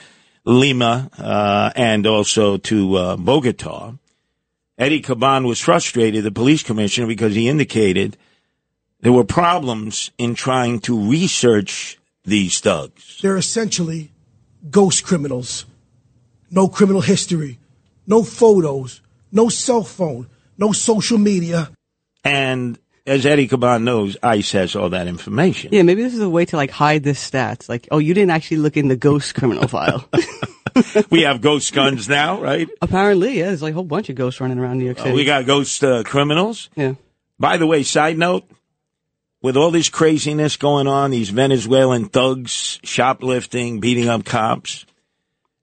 Lima, 0.43 1.09
uh, 1.17 1.71
and 1.73 2.05
also 2.05 2.57
to 2.57 2.95
uh, 2.95 3.15
Bogota. 3.15 3.93
Eddie 4.77 5.01
Caban 5.01 5.47
was 5.47 5.62
frustrated, 5.62 6.25
the 6.25 6.31
police 6.31 6.63
commissioner, 6.63 7.07
because 7.07 7.33
he 7.33 7.47
indicated 7.47 8.17
there 8.99 9.13
were 9.13 9.23
problems 9.23 10.12
in 10.17 10.35
trying 10.35 10.81
to 10.81 11.09
research 11.09 11.97
these 12.25 12.59
thugs. 12.59 13.19
They're 13.21 13.38
essentially 13.38 14.12
ghost 14.69 15.05
criminals. 15.05 15.65
No 16.51 16.67
criminal 16.67 17.01
history, 17.01 17.59
no 18.07 18.23
photos, 18.23 19.01
no 19.31 19.49
cell 19.49 19.83
phone, 19.83 20.27
no 20.57 20.71
social 20.71 21.17
media. 21.17 21.69
And 22.23 22.77
as 23.05 23.25
Eddie 23.25 23.47
Caban 23.47 23.83
knows, 23.83 24.17
ICE 24.21 24.51
has 24.53 24.75
all 24.75 24.89
that 24.89 25.07
information. 25.07 25.69
Yeah, 25.73 25.83
maybe 25.83 26.03
this 26.03 26.13
is 26.13 26.19
a 26.19 26.29
way 26.29 26.45
to 26.45 26.55
like 26.55 26.71
hide 26.71 27.03
the 27.03 27.12
stats. 27.12 27.69
Like, 27.69 27.88
oh, 27.91 27.99
you 27.99 28.13
didn't 28.13 28.31
actually 28.31 28.57
look 28.57 28.77
in 28.77 28.88
the 28.88 28.95
ghost 28.95 29.35
criminal 29.35 29.67
file. 29.67 30.07
we 31.09 31.21
have 31.21 31.41
ghost 31.41 31.73
guns 31.73 32.07
now, 32.07 32.41
right? 32.41 32.69
Apparently, 32.81 33.39
yeah, 33.39 33.45
there's 33.45 33.62
like 33.62 33.71
a 33.71 33.75
whole 33.75 33.83
bunch 33.83 34.09
of 34.09 34.15
ghosts 34.15 34.39
running 34.41 34.59
around 34.59 34.77
New 34.77 34.85
York 34.85 34.97
City. 34.97 35.12
Uh, 35.12 35.15
we 35.15 35.25
got 35.25 35.45
ghost 35.45 35.83
uh, 35.83 36.03
criminals. 36.03 36.69
Yeah. 36.75 36.95
By 37.38 37.57
the 37.57 37.67
way, 37.67 37.83
side 37.83 38.17
note, 38.17 38.49
with 39.41 39.55
all 39.55 39.71
this 39.71 39.89
craziness 39.89 40.57
going 40.57 40.88
on, 40.88 41.12
these 41.12 41.29
Venezuelan 41.29 42.09
thugs 42.09 42.79
shoplifting, 42.83 43.79
beating 43.79 44.09
up 44.09 44.25
cops, 44.25 44.85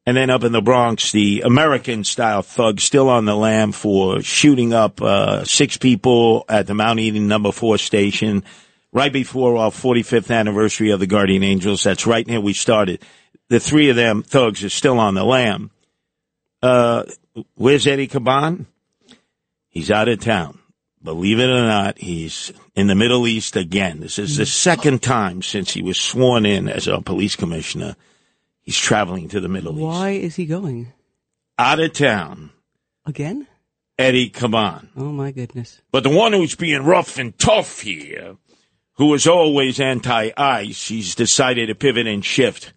and 0.07 0.16
then 0.16 0.31
up 0.31 0.45
in 0.45 0.53
the 0.53 0.62
Bronx, 0.62 1.11
the 1.11 1.42
American 1.45 2.05
style 2.05 2.42
thug 2.42 2.81
still 2.81 3.09
on 3.09 3.25
the 3.25 3.35
lam 3.35 3.73
for 3.73 4.23
shooting 4.23 4.73
up 4.73 5.03
uh, 5.03 5.45
six 5.45 5.77
people 5.77 6.45
at 6.49 6.69
the 6.69 6.75
Mount 6.75 7.01
Eden 7.01 7.27
number 7.27 7.51
four 7.51 7.77
station 7.77 8.45
right 8.92 9.12
before 9.12 9.57
our 9.57 9.71
45th 9.71 10.35
anniversary 10.35 10.90
of 10.90 11.01
the 11.01 11.09
Guardian 11.09 11.42
Angels. 11.42 11.83
That's 11.83 12.07
right 12.07 12.27
near 12.27 12.40
we 12.40 12.53
started. 12.53 13.05
The 13.49 13.59
three 13.59 13.90
of 13.90 13.97
them 13.97 14.23
thugs 14.23 14.64
are 14.64 14.71
still 14.71 15.01
on 15.01 15.14
the 15.14 15.25
lam. 15.25 15.71
Uh, 16.62 17.05
where's 17.57 17.87
Eddie 17.87 18.09
Caban? 18.09 18.66
He's 19.69 19.90
out 19.90 20.09
of 20.09 20.21
town. 20.21 20.61
Believe 21.03 21.38
it 21.38 21.51
or 21.51 21.66
not, 21.66 21.99
he's 21.99 22.53
in 22.75 22.87
the 22.87 22.95
Middle 22.95 23.27
East 23.27 23.55
again. 23.55 24.01
This 24.01 24.19
is 24.19 24.37
the 24.37 24.47
second 24.47 25.03
time 25.03 25.42
since 25.42 25.73
he 25.73 25.83
was 25.83 25.99
sworn 25.99 26.47
in 26.47 26.69
as 26.69 26.88
our 26.88 27.03
police 27.03 27.37
commissioner. 27.37 27.97
He's 28.66 28.76
traveling 28.76 29.29
to 29.29 29.40
the 29.40 29.48
Middle 29.48 29.72
East. 29.74 29.81
Why 29.81 30.11
is 30.11 30.35
he 30.35 30.44
going 30.44 30.92
Out 31.57 31.79
of 31.79 31.92
town, 31.92 32.50
again? 33.07 33.46
Eddie 33.96 34.29
come 34.29 34.55
on. 34.55 34.90
Oh 34.96 35.12
my 35.12 35.31
goodness! 35.31 35.81
But 35.92 36.02
the 36.02 36.11
one 36.11 36.33
who's 36.33 36.57
being 36.57 36.85
rough 36.85 37.16
and 37.16 37.38
tough 37.38 37.81
here, 37.81 38.37
who 38.94 39.14
is 39.14 39.26
always 39.26 39.81
anti-ICE, 39.81 40.88
he's 40.88 41.14
decided 41.14 41.68
to 41.68 41.74
pivot 41.74 42.07
and 42.09 42.24
shift, 42.24 42.74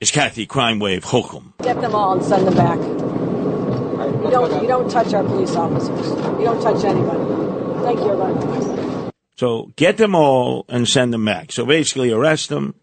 is 0.00 0.10
Kathy 0.10 0.44
Crime 0.46 0.80
Wave 0.80 1.04
Hochul. 1.04 1.56
Get 1.62 1.80
them 1.80 1.94
all 1.94 2.18
and 2.18 2.24
send 2.24 2.46
them 2.46 2.56
back. 2.56 2.78
You 2.78 4.30
don't, 4.30 4.62
you 4.62 4.68
don't 4.68 4.90
touch 4.90 5.14
our 5.14 5.22
police 5.22 5.54
officers. 5.54 6.08
You 6.38 6.44
don't 6.44 6.60
touch 6.60 6.84
anybody. 6.84 7.24
Thank 7.84 8.00
you, 8.00 8.10
everyone. 8.10 9.12
So 9.36 9.72
get 9.76 9.96
them 9.96 10.14
all 10.14 10.66
and 10.68 10.88
send 10.88 11.14
them 11.14 11.24
back. 11.24 11.52
So 11.52 11.64
basically 11.64 12.10
arrest 12.10 12.48
them, 12.50 12.74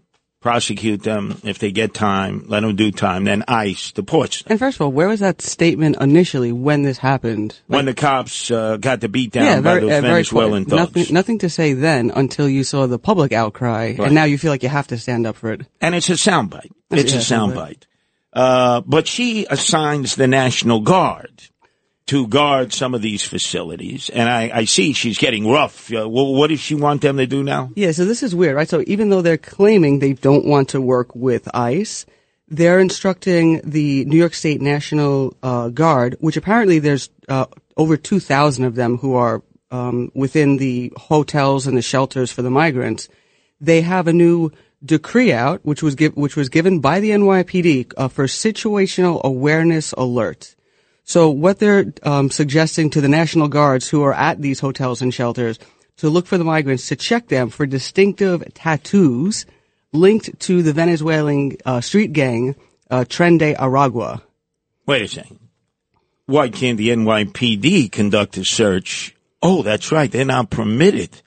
prosecute 0.42 1.04
them. 1.04 1.38
If 1.44 1.60
they 1.60 1.72
get 1.72 1.94
time, 1.94 2.46
let 2.48 2.62
them 2.62 2.76
do 2.76 2.92
time. 2.92 3.24
Then 3.24 3.44
ICE 3.48 3.92
deports 3.92 4.42
them. 4.42 4.52
And 4.52 4.60
first 4.60 4.78
of 4.78 4.82
all, 4.82 4.92
where 4.92 5.08
was 5.08 5.20
that 5.22 5.42
statement 5.42 5.98
initially 6.02 6.52
when 6.52 6.82
this 6.82 6.98
happened? 6.98 7.60
when 7.68 7.86
the 7.86 7.94
cops 7.94 8.52
uh, 8.52 8.78
got 8.78 9.00
the 9.00 9.08
beat 9.08 9.32
down 9.32 9.46
yeah, 9.46 9.56
by 9.58 9.62
very, 9.62 9.82
those 9.82 9.92
uh, 9.92 10.02
Venezuelan 10.02 10.66
thugs. 10.66 10.96
Nothing, 10.96 11.14
nothing 11.14 11.38
to 11.40 11.50
say 11.50 11.74
then 11.74 12.12
until 12.14 12.50
you 12.50 12.64
saw 12.64 12.88
the 12.88 13.00
public 13.00 13.32
outcry, 13.32 13.96
Right. 13.98 14.00
and 14.00 14.16
now 14.16 14.24
you 14.26 14.38
feel 14.38 14.52
like 14.52 14.64
you 14.64 14.70
have 14.70 14.88
to 14.88 14.98
stand 14.98 15.26
up 15.28 15.36
for 15.36 15.54
it. 15.54 15.62
And 15.80 15.94
it's 15.96 16.10
a 16.10 16.14
soundbite. 16.14 16.72
It's 16.90 17.14
Yeah, 17.14 17.20
a 17.20 17.22
soundbite. 17.22 17.84
Uh, 18.34 18.82
but 18.82 19.08
she 19.08 19.46
assigns 19.50 20.16
the 20.16 20.28
National 20.28 20.80
Guard 20.80 21.44
to 22.12 22.28
guard 22.28 22.74
some 22.74 22.94
of 22.94 23.02
these 23.02 23.24
facilities. 23.24 24.10
And 24.10 24.28
I, 24.28 24.52
I 24.54 24.66
see 24.66 24.92
she's 24.92 25.18
getting 25.18 25.50
rough. 25.50 25.94
Uh, 25.94 26.04
wh- 26.04 26.36
what 26.36 26.48
does 26.50 26.60
she 26.60 26.76
want 26.76 27.02
them 27.02 27.16
to 27.16 27.26
do 27.26 27.42
now? 27.42 27.72
Yeah, 27.74 27.94
so 27.94 28.04
this 28.04 28.22
is 28.22 28.36
weird, 28.36 28.58
right? 28.58 28.68
So 28.68 28.84
even 28.86 29.08
though 29.08 29.22
they're 29.22 29.38
claiming 29.38 30.00
they 30.00 30.12
don't 30.12 30.44
want 30.44 30.68
to 30.70 30.82
work 30.82 31.16
with 31.16 31.48
ICE, 31.54 32.06
they're 32.50 32.82
instructing 32.82 33.62
the 33.64 34.04
New 34.04 34.18
York 34.18 34.34
State 34.34 34.60
National 34.60 35.38
uh, 35.42 35.70
Guard, 35.70 36.18
which 36.20 36.36
apparently 36.36 36.80
there's 36.80 37.10
uh, 37.30 37.46
over 37.78 37.96
2,000 37.96 38.66
of 38.66 38.76
them 38.76 38.98
who 38.98 39.16
are 39.16 39.42
um, 39.72 40.12
within 40.14 40.58
the 40.58 40.92
hotels 40.98 41.66
and 41.66 41.78
the 41.78 41.82
shelters 41.82 42.30
for 42.30 42.42
the 42.42 42.52
migrants. 42.52 43.08
They 43.62 43.80
have 43.84 44.10
a 44.10 44.14
new 44.14 44.52
decree 44.84 45.32
out, 45.32 45.66
which 45.66 45.82
was 45.82 45.96
give, 45.96 46.18
which 46.18 46.36
was 46.36 46.50
given 46.50 46.82
by 46.82 47.00
the 47.00 47.12
NYPD 47.12 47.94
uh, 47.96 48.10
for 48.10 48.26
situational 48.26 49.24
awareness 49.24 49.94
alert. 49.94 50.58
So 51.12 51.30
what 51.30 51.60
they're 51.60 51.92
um, 52.04 52.32
suggesting 52.32 52.90
to 52.92 53.02
the 53.02 53.10
National 53.10 53.50
Guards 53.50 53.90
who 53.90 54.02
are 54.02 54.14
at 54.14 54.42
these 54.42 54.62
hotels 54.62 55.02
and 55.02 55.14
shelters 55.14 55.60
to 55.98 56.10
look 56.10 56.26
for 56.26 56.38
the 56.38 56.46
migrants 56.46 56.88
to 56.88 56.96
check 56.96 57.28
them 57.28 57.50
for 57.50 57.66
distinctive 57.66 58.42
tattoos 58.54 59.46
linked 59.92 60.40
to 60.40 60.64
the 60.64 60.72
Venezuelan 60.72 61.58
uh, 61.66 61.82
street 61.82 62.14
gang 62.14 62.56
uh, 62.90 63.04
Tren 63.04 63.38
de 63.38 63.54
Aragua. 63.56 64.22
Wait 64.86 65.02
a 65.02 65.08
second. 65.10 65.38
Why 66.28 66.48
can't 66.48 66.78
the 66.78 66.92
NYPD 66.92 67.92
conduct 67.92 68.38
a 68.38 68.46
search? 68.46 69.14
Oh, 69.42 69.64
that's 69.64 69.92
right. 69.92 70.10
They're 70.10 70.24
not 70.24 70.50
permitted 70.50 71.22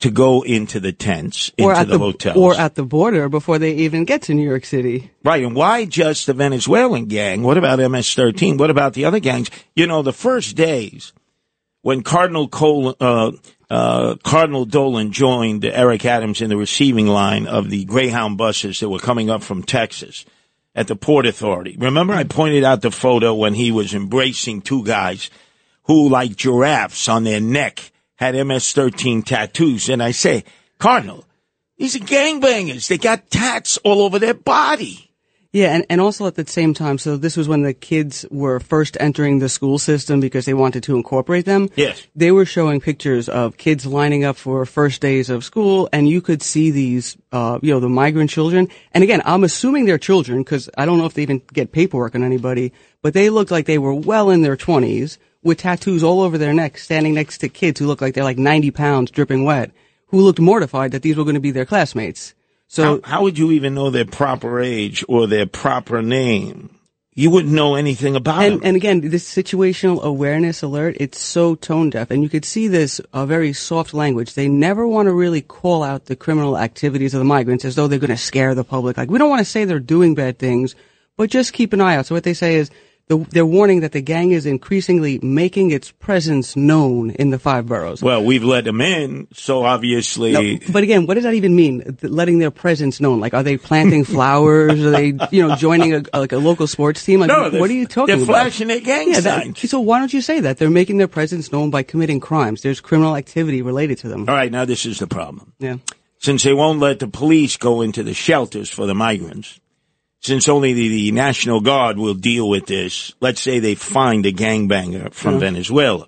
to 0.00 0.10
go 0.10 0.42
into 0.42 0.80
the 0.80 0.92
tents, 0.92 1.50
into 1.56 1.70
or 1.70 1.74
at 1.74 1.88
the, 1.88 1.98
hotels. 1.98 2.36
or 2.36 2.54
at 2.54 2.74
the 2.74 2.82
border 2.82 3.28
before 3.28 3.58
they 3.58 3.72
even 3.72 4.04
get 4.04 4.22
to 4.22 4.34
New 4.34 4.48
York 4.48 4.64
City. 4.64 5.10
Right, 5.22 5.44
and 5.44 5.54
why 5.54 5.84
just 5.84 6.26
the 6.26 6.32
Venezuelan 6.32 7.06
gang? 7.06 7.42
What 7.42 7.58
about 7.58 7.78
MS-13? 7.78 8.58
What 8.58 8.70
about 8.70 8.94
the 8.94 9.04
other 9.04 9.20
gangs? 9.20 9.50
You 9.76 9.86
know, 9.86 10.02
the 10.02 10.12
first 10.12 10.56
days 10.56 11.12
when 11.82 12.02
Cardinal 12.02 12.48
Cole, 12.48 12.96
uh, 12.98 13.32
uh, 13.68 14.16
Cardinal 14.22 14.64
Dolan 14.64 15.12
joined 15.12 15.64
Eric 15.64 16.04
Adams 16.04 16.40
in 16.40 16.48
the 16.48 16.56
receiving 16.56 17.06
line 17.06 17.46
of 17.46 17.70
the 17.70 17.84
Greyhound 17.84 18.38
buses 18.38 18.80
that 18.80 18.88
were 18.88 18.98
coming 18.98 19.30
up 19.30 19.42
from 19.42 19.62
Texas 19.62 20.24
at 20.74 20.86
the 20.86 20.96
Port 20.96 21.26
Authority. 21.26 21.76
Remember, 21.78 22.14
I 22.14 22.24
pointed 22.24 22.64
out 22.64 22.80
the 22.80 22.90
photo 22.90 23.34
when 23.34 23.54
he 23.54 23.70
was 23.70 23.94
embracing 23.94 24.62
two 24.62 24.84
guys 24.84 25.30
who, 25.84 26.08
like 26.08 26.36
giraffes 26.36 27.08
on 27.08 27.24
their 27.24 27.40
neck, 27.40 27.92
had 28.20 28.34
MS-13 28.34 29.24
tattoos, 29.24 29.88
and 29.88 30.02
I 30.02 30.10
say, 30.10 30.44
Cardinal, 30.78 31.24
these 31.78 31.96
are 31.96 32.00
gangbangers. 32.00 32.86
They 32.86 32.98
got 32.98 33.30
tats 33.30 33.78
all 33.78 34.02
over 34.02 34.18
their 34.18 34.34
body. 34.34 35.10
Yeah, 35.52 35.74
and, 35.74 35.86
and 35.88 36.00
also 36.02 36.26
at 36.26 36.34
the 36.34 36.46
same 36.46 36.74
time, 36.74 36.98
so 36.98 37.16
this 37.16 37.36
was 37.36 37.48
when 37.48 37.62
the 37.62 37.72
kids 37.72 38.26
were 38.30 38.60
first 38.60 38.96
entering 39.00 39.38
the 39.38 39.48
school 39.48 39.78
system 39.78 40.20
because 40.20 40.44
they 40.44 40.54
wanted 40.54 40.82
to 40.84 40.94
incorporate 40.94 41.46
them. 41.46 41.70
Yes. 41.74 42.06
They 42.14 42.30
were 42.30 42.44
showing 42.44 42.80
pictures 42.80 43.28
of 43.28 43.56
kids 43.56 43.86
lining 43.86 44.22
up 44.22 44.36
for 44.36 44.64
first 44.66 45.00
days 45.00 45.30
of 45.30 45.42
school, 45.42 45.88
and 45.90 46.06
you 46.06 46.20
could 46.20 46.42
see 46.42 46.70
these, 46.70 47.16
uh, 47.32 47.58
you 47.62 47.72
know, 47.72 47.80
the 47.80 47.88
migrant 47.88 48.30
children. 48.30 48.68
And 48.92 49.02
again, 49.02 49.22
I'm 49.24 49.44
assuming 49.44 49.86
they're 49.86 49.98
children 49.98 50.42
because 50.42 50.68
I 50.76 50.84
don't 50.84 50.98
know 50.98 51.06
if 51.06 51.14
they 51.14 51.22
even 51.22 51.42
get 51.54 51.72
paperwork 51.72 52.14
on 52.14 52.22
anybody, 52.22 52.74
but 53.00 53.14
they 53.14 53.30
looked 53.30 53.50
like 53.50 53.64
they 53.64 53.78
were 53.78 53.94
well 53.94 54.28
in 54.28 54.42
their 54.42 54.58
20s 54.58 55.16
with 55.42 55.58
tattoos 55.58 56.02
all 56.02 56.20
over 56.20 56.38
their 56.38 56.52
necks, 56.52 56.84
standing 56.84 57.14
next 57.14 57.38
to 57.38 57.48
kids 57.48 57.80
who 57.80 57.86
look 57.86 58.00
like 58.00 58.14
they're 58.14 58.24
like 58.24 58.38
90 58.38 58.70
pounds, 58.70 59.10
dripping 59.10 59.44
wet, 59.44 59.70
who 60.08 60.20
looked 60.20 60.40
mortified 60.40 60.92
that 60.92 61.02
these 61.02 61.16
were 61.16 61.24
going 61.24 61.34
to 61.34 61.40
be 61.40 61.50
their 61.50 61.64
classmates. 61.64 62.34
So 62.68 63.00
how, 63.02 63.10
how 63.10 63.22
would 63.22 63.38
you 63.38 63.50
even 63.52 63.74
know 63.74 63.90
their 63.90 64.04
proper 64.04 64.60
age 64.60 65.04
or 65.08 65.26
their 65.26 65.46
proper 65.46 66.02
name? 66.02 66.76
You 67.12 67.30
wouldn't 67.30 67.52
know 67.52 67.74
anything 67.74 68.14
about 68.14 68.44
and, 68.44 68.54
them. 68.54 68.60
and 68.64 68.76
again, 68.76 69.00
this 69.00 69.28
situational 69.28 70.00
awareness 70.02 70.62
alert, 70.62 70.96
it's 71.00 71.18
so 71.18 71.56
tone 71.56 71.90
deaf. 71.90 72.10
And 72.10 72.22
you 72.22 72.28
could 72.28 72.44
see 72.44 72.68
this 72.68 73.00
uh, 73.12 73.26
very 73.26 73.52
soft 73.52 73.92
language. 73.92 74.34
They 74.34 74.48
never 74.48 74.86
want 74.86 75.06
to 75.06 75.12
really 75.12 75.42
call 75.42 75.82
out 75.82 76.06
the 76.06 76.14
criminal 76.14 76.56
activities 76.56 77.12
of 77.12 77.18
the 77.18 77.24
migrants 77.24 77.64
as 77.64 77.74
though 77.74 77.88
they're 77.88 77.98
going 77.98 78.10
to 78.10 78.16
scare 78.16 78.54
the 78.54 78.62
public. 78.62 78.96
Like, 78.96 79.10
we 79.10 79.18
don't 79.18 79.28
want 79.28 79.40
to 79.40 79.44
say 79.44 79.64
they're 79.64 79.80
doing 79.80 80.14
bad 80.14 80.38
things, 80.38 80.76
but 81.16 81.28
just 81.28 81.52
keep 81.52 81.72
an 81.72 81.80
eye 81.80 81.96
out. 81.96 82.06
So 82.06 82.14
what 82.14 82.24
they 82.24 82.34
say 82.34 82.54
is, 82.54 82.70
the, 83.10 83.18
they're 83.30 83.44
warning 83.44 83.80
that 83.80 83.90
the 83.92 84.00
gang 84.00 84.30
is 84.30 84.46
increasingly 84.46 85.18
making 85.20 85.72
its 85.72 85.90
presence 85.90 86.54
known 86.56 87.10
in 87.10 87.30
the 87.30 87.38
five 87.38 87.66
boroughs. 87.66 88.02
well, 88.02 88.22
we've 88.24 88.44
let 88.44 88.64
them 88.64 88.80
in, 88.80 89.26
so 89.32 89.64
obviously. 89.64 90.32
No, 90.32 90.58
but 90.72 90.84
again, 90.84 91.06
what 91.06 91.14
does 91.14 91.24
that 91.24 91.34
even 91.34 91.54
mean? 91.56 91.98
Letting 92.02 92.38
their 92.38 92.52
presence 92.52 93.00
known? 93.00 93.18
Like, 93.20 93.34
are 93.34 93.42
they 93.42 93.56
planting 93.56 94.04
flowers? 94.14 94.80
are 94.80 94.90
they, 94.92 95.06
you 95.32 95.46
know, 95.46 95.56
joining 95.56 95.92
a, 95.94 96.02
like 96.18 96.30
a 96.32 96.38
local 96.38 96.66
sports 96.68 97.04
team? 97.04 97.20
Like, 97.20 97.28
No, 97.28 97.42
what 97.42 97.52
they're- 97.52 97.66
you 97.72 97.86
talking 97.86 98.14
they're 98.14 98.24
about? 98.24 98.32
flashing 98.42 98.68
their 98.68 98.80
gang 98.80 99.10
yeah, 99.10 99.20
that- 99.20 99.58
so 99.58 99.80
why 99.80 99.98
don't 99.98 100.14
you 100.14 100.20
say 100.22 100.38
that? 100.40 100.58
They're 100.58 100.70
making 100.70 100.98
their 100.98 101.08
presence 101.08 101.50
known 101.52 101.70
by 101.70 101.82
committing 101.82 102.20
crimes. 102.20 102.62
There's 102.62 102.80
criminal 102.80 103.16
activity 103.16 103.60
related 103.60 103.98
to 103.98 104.08
them. 104.08 104.28
All 104.28 104.34
right, 104.36 104.52
now 104.52 104.64
this 104.64 104.86
is 104.86 105.00
the 105.00 105.06
problem. 105.08 105.52
Yeah. 105.58 105.78
Since 106.18 106.44
they 106.44 106.52
won't 106.54 106.78
let 106.78 107.00
the 107.00 107.08
police 107.08 107.56
go 107.56 107.80
into 107.80 108.02
the 108.04 108.14
shelters 108.14 108.70
for 108.70 108.86
the 108.86 108.94
migrants, 108.94 109.58
since 110.20 110.48
only 110.48 110.72
the, 110.72 110.88
the 110.88 111.12
National 111.12 111.60
Guard 111.60 111.98
will 111.98 112.14
deal 112.14 112.48
with 112.48 112.66
this, 112.66 113.12
let's 113.20 113.40
say 113.40 113.58
they 113.58 113.74
find 113.74 114.24
a 114.26 114.32
gangbanger 114.32 115.12
from. 115.12 115.40
Venezuela 115.40 116.06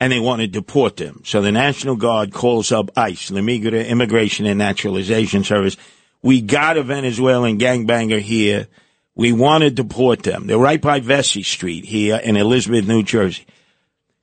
and 0.00 0.10
they 0.10 0.18
want 0.18 0.40
to 0.40 0.48
deport 0.48 0.96
them. 0.96 1.20
So 1.24 1.42
the 1.42 1.52
National 1.52 1.94
Guard 1.94 2.32
calls 2.32 2.72
up 2.72 2.90
ICE, 2.96 3.28
the 3.28 3.40
Migra 3.40 3.86
Immigration 3.86 4.46
and 4.46 4.58
Naturalization 4.58 5.44
Service. 5.44 5.76
We 6.22 6.40
got 6.40 6.78
a 6.78 6.82
Venezuelan 6.82 7.58
gangbanger 7.58 8.18
here. 8.18 8.66
We 9.14 9.32
want 9.32 9.62
to 9.62 9.70
deport 9.70 10.22
them. 10.22 10.46
They're 10.46 10.58
right 10.58 10.80
by 10.80 11.00
Vesey 11.00 11.42
Street 11.42 11.84
here 11.84 12.16
in 12.16 12.36
Elizabeth, 12.36 12.88
New 12.88 13.02
Jersey. 13.02 13.44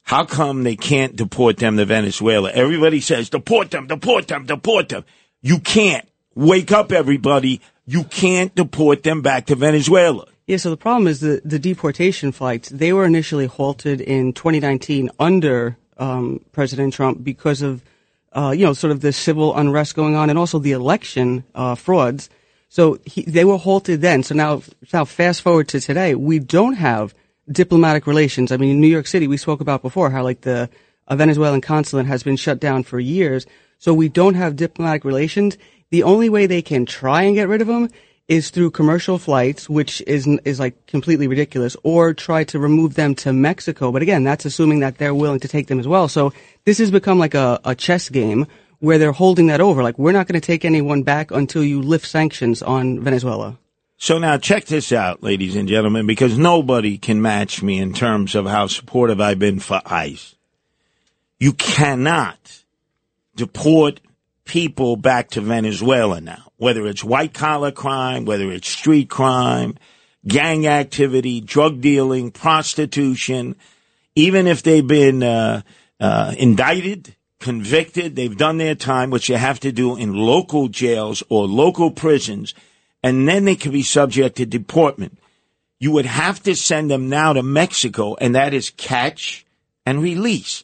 How 0.01 0.25
come 0.25 0.63
they 0.63 0.75
can't 0.75 1.15
deport 1.15 1.57
them 1.57 1.77
to 1.77 1.85
Venezuela? 1.85 2.49
Everybody 2.51 2.99
says, 2.99 3.29
deport 3.29 3.71
them, 3.71 3.87
deport 3.87 4.27
them, 4.27 4.45
deport 4.45 4.89
them. 4.89 5.05
You 5.41 5.59
can't. 5.59 6.07
Wake 6.33 6.71
up, 6.71 6.91
everybody. 6.91 7.61
You 7.87 8.03
can't 8.03 8.53
deport 8.53 9.01
them 9.01 9.21
back 9.21 9.47
to 9.47 9.55
Venezuela. 9.55 10.27
Yeah, 10.45 10.57
so 10.57 10.69
the 10.69 10.77
problem 10.77 11.07
is 11.07 11.19
the, 11.21 11.41
the 11.43 11.57
deportation 11.57 12.31
flights, 12.31 12.69
they 12.69 12.93
were 12.93 13.05
initially 13.05 13.47
halted 13.47 13.99
in 13.99 14.33
2019 14.33 15.09
under 15.19 15.77
um, 15.97 16.41
President 16.51 16.93
Trump 16.93 17.23
because 17.23 17.61
of 17.61 17.81
uh, 18.37 18.51
you 18.51 18.65
know, 18.65 18.73
sort 18.73 18.91
of 18.91 19.01
the 19.01 19.11
civil 19.11 19.55
unrest 19.55 19.95
going 19.95 20.15
on 20.15 20.29
and 20.29 20.37
also 20.37 20.59
the 20.59 20.71
election 20.71 21.43
uh, 21.55 21.73
frauds. 21.73 22.29
So 22.69 22.99
he, 23.05 23.23
they 23.23 23.45
were 23.45 23.57
halted 23.57 24.01
then. 24.01 24.21
So 24.21 24.35
now, 24.35 24.61
now 24.93 25.05
fast 25.05 25.41
forward 25.41 25.67
to 25.69 25.79
today, 25.79 26.13
we 26.13 26.37
don't 26.37 26.75
have 26.75 27.15
diplomatic 27.51 28.05
relations. 28.05 28.51
I 28.51 28.57
mean, 28.57 28.69
in 28.71 28.81
New 28.81 28.87
York 28.87 29.07
City, 29.07 29.27
we 29.27 29.37
spoke 29.37 29.59
about 29.59 29.81
before 29.81 30.11
how 30.11 30.23
like 30.23 30.41
the 30.41 30.69
Venezuelan 31.09 31.61
consulate 31.61 32.05
has 32.05 32.21
been 32.21 32.35
shut 32.35 32.59
down 32.59 32.83
for 32.83 32.99
years. 32.99 33.47
So 33.79 33.93
we 33.93 34.09
don't 34.09 34.35
have 34.35 34.55
diplomatic 34.55 35.05
relations. 35.05 35.57
The 35.89 36.03
only 36.03 36.29
way 36.29 36.47
they 36.47 36.61
can 36.61 36.85
try 36.85 37.23
and 37.23 37.35
get 37.35 37.47
rid 37.47 37.61
of 37.61 37.67
them 37.67 37.89
is 38.27 38.49
through 38.49 38.71
commercial 38.71 39.17
flights, 39.17 39.69
which 39.69 40.01
is 40.01 40.27
is 40.43 40.59
like 40.59 40.85
completely 40.85 41.27
ridiculous, 41.27 41.77
or 41.83 42.13
try 42.13 42.43
to 42.45 42.59
remove 42.59 42.95
them 42.95 43.15
to 43.15 43.31
Mexico. 43.31 43.91
But 43.91 44.01
again, 44.01 44.23
that's 44.23 44.45
assuming 44.45 44.81
that 44.81 44.97
they're 44.97 45.15
willing 45.15 45.39
to 45.39 45.47
take 45.47 45.67
them 45.67 45.79
as 45.79 45.87
well. 45.87 46.07
So 46.07 46.33
this 46.65 46.77
has 46.79 46.91
become 46.91 47.19
like 47.19 47.35
a, 47.35 47.59
a 47.63 47.73
chess 47.73 48.09
game 48.09 48.47
where 48.79 48.97
they're 48.97 49.13
holding 49.13 49.47
that 49.47 49.61
over. 49.61 49.81
Like 49.81 49.97
we're 49.97 50.11
not 50.11 50.27
going 50.27 50.39
to 50.39 50.45
take 50.45 50.65
anyone 50.65 51.03
back 51.03 51.31
until 51.31 51.63
you 51.63 51.81
lift 51.81 52.05
sanctions 52.05 52.61
on 52.61 52.99
Venezuela. 52.99 53.57
So 53.99 54.19
now 54.19 54.37
check 54.37 54.65
this 54.65 54.91
out, 54.91 55.23
ladies 55.23 55.55
and 55.55 55.67
gentlemen, 55.67 56.05
because 56.05 56.37
nobody 56.37 56.99
can 56.99 57.19
match 57.19 57.63
me 57.63 57.79
in 57.79 57.93
terms 57.93 58.35
of 58.35 58.45
how 58.45 58.67
supportive 58.67 59.19
I've 59.19 59.39
been 59.39 59.59
for 59.59 59.81
ICE. 59.85 60.35
You 61.39 61.53
cannot 61.53 62.63
deport 63.35 63.99
people 64.47 64.95
back 64.95 65.29
to 65.31 65.41
Venezuela 65.41 66.19
now, 66.19 66.51
whether 66.57 66.87
it's 66.87 67.03
white 67.03 67.33
collar 67.33 67.71
crime, 67.71 68.25
whether 68.25 68.51
it's 68.51 68.69
street 68.69 69.09
crime, 69.09 69.77
gang 70.25 70.65
activity, 70.65 71.41
drug 71.41 71.81
dealing, 71.81 72.31
prostitution, 72.31 73.55
even 74.15 74.47
if 74.47 74.63
they've 74.63 74.87
been 74.87 75.21
uh, 75.21 75.61
uh, 75.99 76.33
indicted, 76.37 77.15
convicted, 77.39 78.15
they've 78.15 78.37
done 78.37 78.57
their 78.57 78.75
time, 78.75 79.11
which 79.11 79.29
you 79.29 79.35
have 79.35 79.59
to 79.59 79.71
do 79.71 79.95
in 79.95 80.13
local 80.13 80.67
jails 80.69 81.21
or 81.29 81.45
local 81.45 81.91
prisons, 81.91 82.53
and 83.03 83.27
then 83.27 83.45
they 83.45 83.55
can 83.55 83.71
be 83.71 83.83
subject 83.83 84.37
to 84.37 84.45
deportment. 84.45 85.19
You 85.79 85.91
would 85.91 86.07
have 86.07 86.41
to 86.43 86.55
send 86.55 86.89
them 86.89 87.09
now 87.09 87.33
to 87.33 87.43
Mexico, 87.43 88.15
and 88.15 88.33
that 88.33 88.53
is 88.53 88.71
catch 88.71 89.45
and 89.85 90.01
release. 90.01 90.63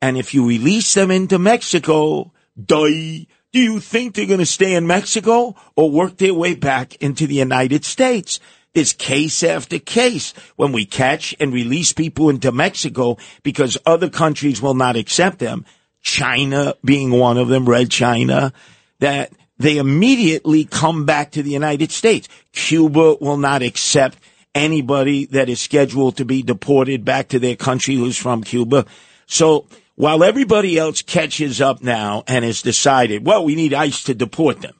And 0.00 0.16
if 0.16 0.34
you 0.34 0.46
release 0.46 0.94
them 0.94 1.10
into 1.10 1.38
Mexico, 1.38 2.32
die, 2.62 3.26
do 3.52 3.60
you 3.60 3.80
think 3.80 4.14
they're 4.14 4.26
going 4.26 4.40
to 4.40 4.46
stay 4.46 4.74
in 4.74 4.86
Mexico 4.86 5.54
or 5.76 5.90
work 5.90 6.16
their 6.16 6.34
way 6.34 6.54
back 6.54 6.96
into 6.96 7.26
the 7.26 7.36
United 7.36 7.84
States? 7.84 8.40
There's 8.74 8.92
case 8.92 9.44
after 9.44 9.78
case 9.78 10.34
when 10.56 10.72
we 10.72 10.84
catch 10.84 11.34
and 11.38 11.52
release 11.52 11.92
people 11.92 12.28
into 12.28 12.50
Mexico 12.50 13.18
because 13.44 13.78
other 13.86 14.10
countries 14.10 14.60
will 14.60 14.74
not 14.74 14.96
accept 14.96 15.38
them. 15.38 15.64
China 16.02 16.74
being 16.84 17.10
one 17.10 17.38
of 17.38 17.48
them, 17.48 17.64
Red 17.66 17.90
China, 17.90 18.52
that 18.98 19.32
they 19.58 19.78
immediately 19.78 20.64
come 20.64 21.06
back 21.06 21.30
to 21.32 21.42
the 21.42 21.50
United 21.50 21.92
States. 21.92 22.28
Cuba 22.52 23.16
will 23.20 23.36
not 23.36 23.62
accept 23.62 24.18
anybody 24.54 25.26
that 25.26 25.48
is 25.48 25.60
scheduled 25.60 26.16
to 26.16 26.24
be 26.24 26.42
deported 26.42 27.04
back 27.04 27.28
to 27.28 27.38
their 27.38 27.56
country 27.56 27.94
who's 27.94 28.16
from 28.16 28.42
Cuba. 28.42 28.84
So 29.26 29.66
while 29.96 30.24
everybody 30.24 30.78
else 30.78 31.02
catches 31.02 31.60
up 31.60 31.82
now 31.82 32.24
and 32.26 32.44
has 32.44 32.62
decided, 32.62 33.24
well, 33.24 33.44
we 33.44 33.54
need 33.54 33.74
ICE 33.74 34.04
to 34.04 34.14
deport 34.14 34.60
them. 34.60 34.74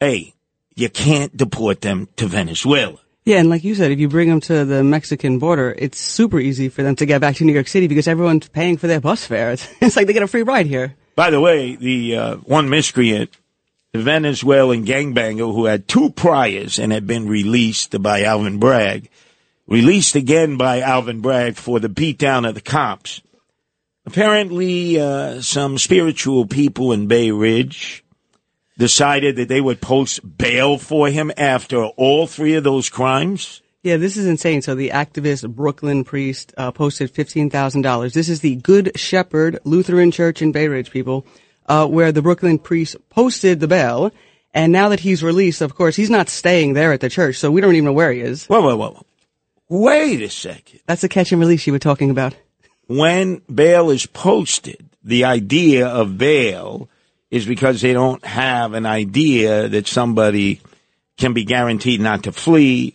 Hey, 0.00 0.34
you 0.74 0.88
can't 0.88 1.36
deport 1.36 1.80
them 1.80 2.08
to 2.16 2.26
Venezuela. 2.26 2.98
Yeah, 3.24 3.38
and 3.38 3.48
like 3.48 3.64
you 3.64 3.74
said, 3.74 3.90
if 3.90 3.98
you 3.98 4.08
bring 4.08 4.28
them 4.28 4.40
to 4.42 4.66
the 4.66 4.84
Mexican 4.84 5.38
border, 5.38 5.74
it's 5.78 5.98
super 5.98 6.38
easy 6.38 6.68
for 6.68 6.82
them 6.82 6.94
to 6.96 7.06
get 7.06 7.22
back 7.22 7.36
to 7.36 7.44
New 7.44 7.54
York 7.54 7.68
City 7.68 7.86
because 7.86 8.06
everyone's 8.06 8.48
paying 8.48 8.76
for 8.76 8.86
their 8.86 9.00
bus 9.00 9.24
fare. 9.24 9.50
It's, 9.52 9.68
it's 9.80 9.96
like 9.96 10.06
they 10.06 10.12
get 10.12 10.22
a 10.22 10.26
free 10.26 10.42
ride 10.42 10.66
here. 10.66 10.94
By 11.16 11.30
the 11.30 11.40
way, 11.40 11.76
the 11.76 12.16
uh, 12.16 12.36
one 12.38 12.68
miscreant, 12.68 13.30
the 13.92 14.00
Venezuelan 14.00 14.84
gangbanger 14.84 15.54
who 15.54 15.64
had 15.64 15.88
two 15.88 16.10
priors 16.10 16.78
and 16.78 16.92
had 16.92 17.06
been 17.06 17.26
released 17.26 18.02
by 18.02 18.24
Alvin 18.24 18.58
Bragg, 18.58 19.08
released 19.66 20.16
again 20.16 20.58
by 20.58 20.80
Alvin 20.80 21.20
Bragg 21.20 21.54
for 21.54 21.80
the 21.80 21.88
beatdown 21.88 22.46
of 22.46 22.54
the 22.54 22.60
cops. 22.60 23.22
Apparently, 24.06 25.00
uh, 25.00 25.40
some 25.40 25.78
spiritual 25.78 26.46
people 26.46 26.92
in 26.92 27.06
Bay 27.06 27.30
Ridge 27.30 28.04
decided 28.76 29.36
that 29.36 29.48
they 29.48 29.60
would 29.60 29.80
post 29.80 30.20
bail 30.36 30.78
for 30.78 31.08
him 31.08 31.32
after 31.36 31.84
all 31.84 32.26
three 32.26 32.54
of 32.54 32.64
those 32.64 32.88
crimes. 32.90 33.62
Yeah, 33.82 33.98
this 33.98 34.16
is 34.16 34.26
insane. 34.26 34.62
So 34.62 34.74
the 34.74 34.90
activist 34.90 35.48
Brooklyn 35.54 36.04
priest 36.04 36.52
uh, 36.56 36.70
posted 36.70 37.10
fifteen 37.10 37.50
thousand 37.50 37.82
dollars. 37.82 38.14
This 38.14 38.28
is 38.28 38.40
the 38.40 38.56
Good 38.56 38.98
Shepherd 38.98 39.58
Lutheran 39.64 40.10
Church 40.10 40.42
in 40.42 40.52
Bay 40.52 40.68
Ridge, 40.68 40.90
people, 40.90 41.26
uh, 41.66 41.86
where 41.86 42.12
the 42.12 42.22
Brooklyn 42.22 42.58
priest 42.58 42.96
posted 43.10 43.60
the 43.60 43.68
bail. 43.68 44.10
And 44.52 44.72
now 44.72 44.90
that 44.90 45.00
he's 45.00 45.22
released, 45.22 45.60
of 45.60 45.74
course, 45.74 45.96
he's 45.96 46.10
not 46.10 46.28
staying 46.28 46.74
there 46.74 46.92
at 46.92 47.00
the 47.00 47.10
church, 47.10 47.36
so 47.36 47.50
we 47.50 47.60
don't 47.60 47.74
even 47.74 47.86
know 47.86 47.92
where 47.92 48.12
he 48.12 48.20
is. 48.20 48.46
Whoa, 48.46 48.60
whoa, 48.60 48.76
whoa! 48.76 49.04
Wait 49.68 50.22
a 50.22 50.30
second. 50.30 50.80
That's 50.86 51.02
the 51.02 51.08
catch 51.08 51.32
and 51.32 51.40
release 51.40 51.66
you 51.66 51.72
were 51.72 51.78
talking 51.78 52.10
about. 52.10 52.34
When 52.86 53.40
bail 53.52 53.90
is 53.90 54.06
posted, 54.06 54.84
the 55.02 55.24
idea 55.24 55.86
of 55.86 56.18
bail 56.18 56.88
is 57.30 57.46
because 57.46 57.80
they 57.80 57.92
don't 57.92 58.24
have 58.24 58.74
an 58.74 58.86
idea 58.86 59.68
that 59.68 59.86
somebody 59.86 60.60
can 61.16 61.32
be 61.32 61.44
guaranteed 61.44 62.00
not 62.00 62.24
to 62.24 62.32
flee, 62.32 62.94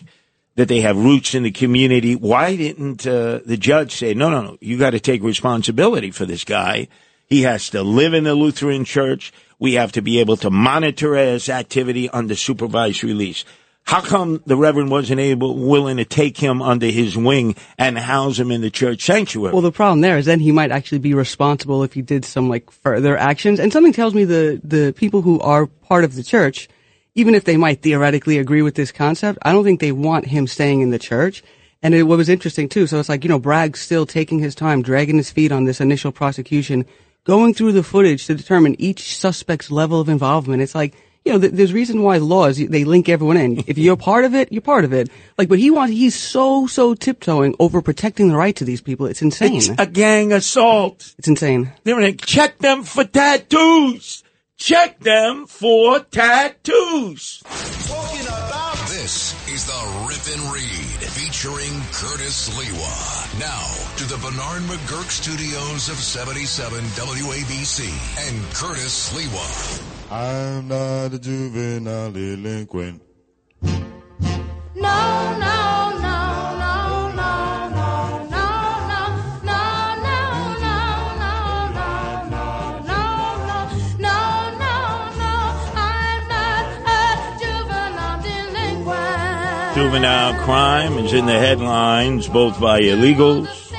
that 0.56 0.68
they 0.68 0.82
have 0.82 0.98
roots 0.98 1.36
in 1.36 1.44
the 1.44 1.52
community. 1.52 2.16
Why 2.16 2.56
didn't 2.56 3.08
uh, 3.08 3.40
the 3.46 3.58
judge 3.58 3.96
say, 3.96 4.14
no, 4.14 4.30
no, 4.30 4.42
no, 4.42 4.58
you 4.60 4.78
got 4.78 4.92
to 4.92 5.00
take 5.00 5.24
responsibility 5.24 6.12
for 6.12 6.26
this 6.26 6.44
guy? 6.44 6.88
He 7.28 7.44
has 7.44 7.70
to 7.72 7.84
live 7.84 8.14
in 8.14 8.24
the 8.24 8.36
Lutheran 8.36 8.86
church. 8.86 9.32
We 9.60 9.74
have 9.74 9.92
to 9.94 10.02
be 10.02 10.20
able 10.20 10.38
to 10.38 10.50
monitor 10.50 11.16
his 11.16 11.48
activity 11.48 12.10
under 12.10 12.36
supervised 12.36 13.04
release. 13.04 13.46
How 13.90 14.02
come 14.02 14.44
the 14.46 14.56
Reverend 14.56 14.92
wasn't 14.92 15.20
able, 15.20 15.58
willing 15.58 15.98
to 15.98 16.06
take 16.06 16.38
him 16.38 16.62
under 16.62 16.86
his 16.86 17.18
wing 17.18 17.56
and 17.76 17.98
house 17.98 18.38
him 18.38 18.52
in 18.52 18.62
the 18.62 18.70
church 18.70 19.02
sanctuary? 19.02 19.52
Well, 19.52 19.64
the 19.64 19.72
problem 19.72 20.02
there 20.02 20.20
is 20.20 20.28
then 20.28 20.40
he 20.40 20.52
might 20.52 20.72
actually 20.72 21.00
be 21.00 21.16
responsible 21.16 21.82
if 21.82 21.94
he 21.94 22.04
did 22.04 22.24
some 22.24 22.50
like 22.50 22.70
further 22.70 23.18
actions. 23.18 23.60
And 23.60 23.74
something 23.74 23.92
tells 23.92 24.14
me 24.14 24.26
the, 24.26 24.62
the 24.64 24.94
people 24.96 25.24
who 25.24 25.40
are 25.40 25.66
part 25.66 26.04
of 26.04 26.14
the 26.14 26.22
church, 26.22 26.70
even 27.16 27.34
if 27.34 27.46
they 27.46 27.58
might 27.58 27.82
theoretically 27.82 28.38
agree 28.38 28.62
with 28.62 28.76
this 28.76 28.92
concept, 28.92 29.40
I 29.42 29.54
don't 29.54 29.64
think 29.64 29.80
they 29.80 29.92
want 29.92 30.28
him 30.28 30.46
staying 30.46 30.82
in 30.82 30.92
the 30.92 31.00
church. 31.00 31.42
And 31.82 31.96
it, 31.96 32.04
what 32.04 32.20
was 32.20 32.30
interesting 32.30 32.70
too, 32.70 32.86
so 32.86 33.00
it's 33.00 33.10
like, 33.10 33.24
you 33.24 33.30
know, 33.30 33.40
Bragg's 33.40 33.82
still 33.82 34.06
taking 34.06 34.38
his 34.38 34.54
time, 34.54 34.84
dragging 34.84 35.18
his 35.18 35.32
feet 35.32 35.52
on 35.52 35.66
this 35.66 35.82
initial 35.82 36.12
prosecution, 36.12 36.86
going 37.24 37.56
through 37.56 37.72
the 37.72 37.82
footage 37.82 38.28
to 38.28 38.36
determine 38.36 38.80
each 38.80 39.18
suspect's 39.18 39.72
level 39.72 40.00
of 40.00 40.10
involvement. 40.10 40.62
It's 40.62 40.76
like, 40.76 40.94
you 41.30 41.38
know, 41.38 41.48
there's 41.48 41.74
reason 41.74 42.02
why 42.02 42.18
laws 42.18 42.58
they 42.58 42.84
link 42.84 43.08
everyone 43.08 43.38
in. 43.38 43.64
If 43.68 43.78
you're 43.78 43.96
part 44.10 44.26
of 44.26 44.34
it, 44.34 44.52
you're 44.52 44.62
part 44.64 44.84
of 44.84 44.94
it. 44.94 45.10
Like, 45.38 45.48
but 45.48 45.60
he 45.60 45.70
wants 45.70 45.94
he's 45.94 46.16
so 46.16 46.66
so 46.66 46.96
tiptoeing 46.96 47.56
over 47.60 47.82
protecting 47.82 48.30
the 48.30 48.36
right 48.36 48.56
to 48.56 48.66
these 48.66 48.82
people. 48.82 49.06
It's 49.06 49.22
insane. 49.22 49.58
It's 49.58 49.70
a 49.78 49.86
gang 49.86 50.34
assault. 50.34 51.14
It's 51.20 51.28
insane. 51.28 51.72
They're 51.84 51.96
gonna 51.96 52.14
check 52.14 52.58
them 52.58 52.84
for 52.84 53.04
tattoos. 53.04 54.24
Check 54.58 55.00
them 55.00 55.46
for 55.46 56.00
tattoos. 56.00 57.44
Talking 57.46 58.26
about 58.28 58.76
This 58.90 59.36
is 59.48 59.66
the 59.66 60.06
Rip 60.10 60.36
and 60.36 60.52
Read 60.52 61.00
featuring 61.14 61.72
Curtis 61.94 62.50
Sliwa. 62.50 63.40
Now 63.40 63.80
to 63.98 64.04
the 64.06 64.18
Bernard 64.18 64.64
McGuirk 64.64 65.12
studios 65.12 65.90
of 65.90 65.96
77 65.96 66.84
WABC 66.84 67.86
and 68.28 68.54
Curtis 68.54 69.12
Sliwa. 69.14 69.99
I'm 70.12 70.68
not 70.68 71.14
a 71.14 71.20
juvenile 71.20 72.12
delinquent. 72.12 73.02
No, 73.62 75.38
no. 75.40 75.60
Juvenile 89.76 90.34
crime 90.44 90.98
is 90.98 91.14
in 91.14 91.26
the 91.26 91.40
headlines 91.40 92.28
both 92.28 92.60
by 92.60 92.82
illegals 92.82 93.72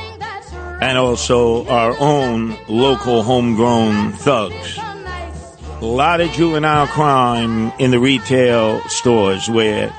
and 0.80 0.96
also 0.96 1.66
our 1.66 1.94
own 2.00 2.56
local 2.68 3.22
homegrown 3.22 4.12
thugs. 4.12 4.78
A 5.80 5.86
lot 5.86 6.20
of 6.20 6.30
juvenile 6.32 6.86
crime 6.86 7.72
in 7.78 7.90
the 7.90 7.98
retail 7.98 8.82
stores 8.88 9.48
where 9.48 9.90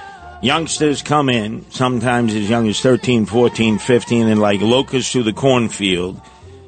youngsters 0.42 1.02
come 1.02 1.28
in, 1.28 1.66
sometimes 1.72 2.36
as 2.36 2.48
young 2.50 2.68
as 2.68 2.80
13, 2.80 3.26
14, 3.26 3.80
15, 3.80 4.28
and 4.28 4.40
like 4.40 4.62
locusts 4.62 5.12
through 5.12 5.24
the 5.24 5.34
cornfield, 5.34 6.22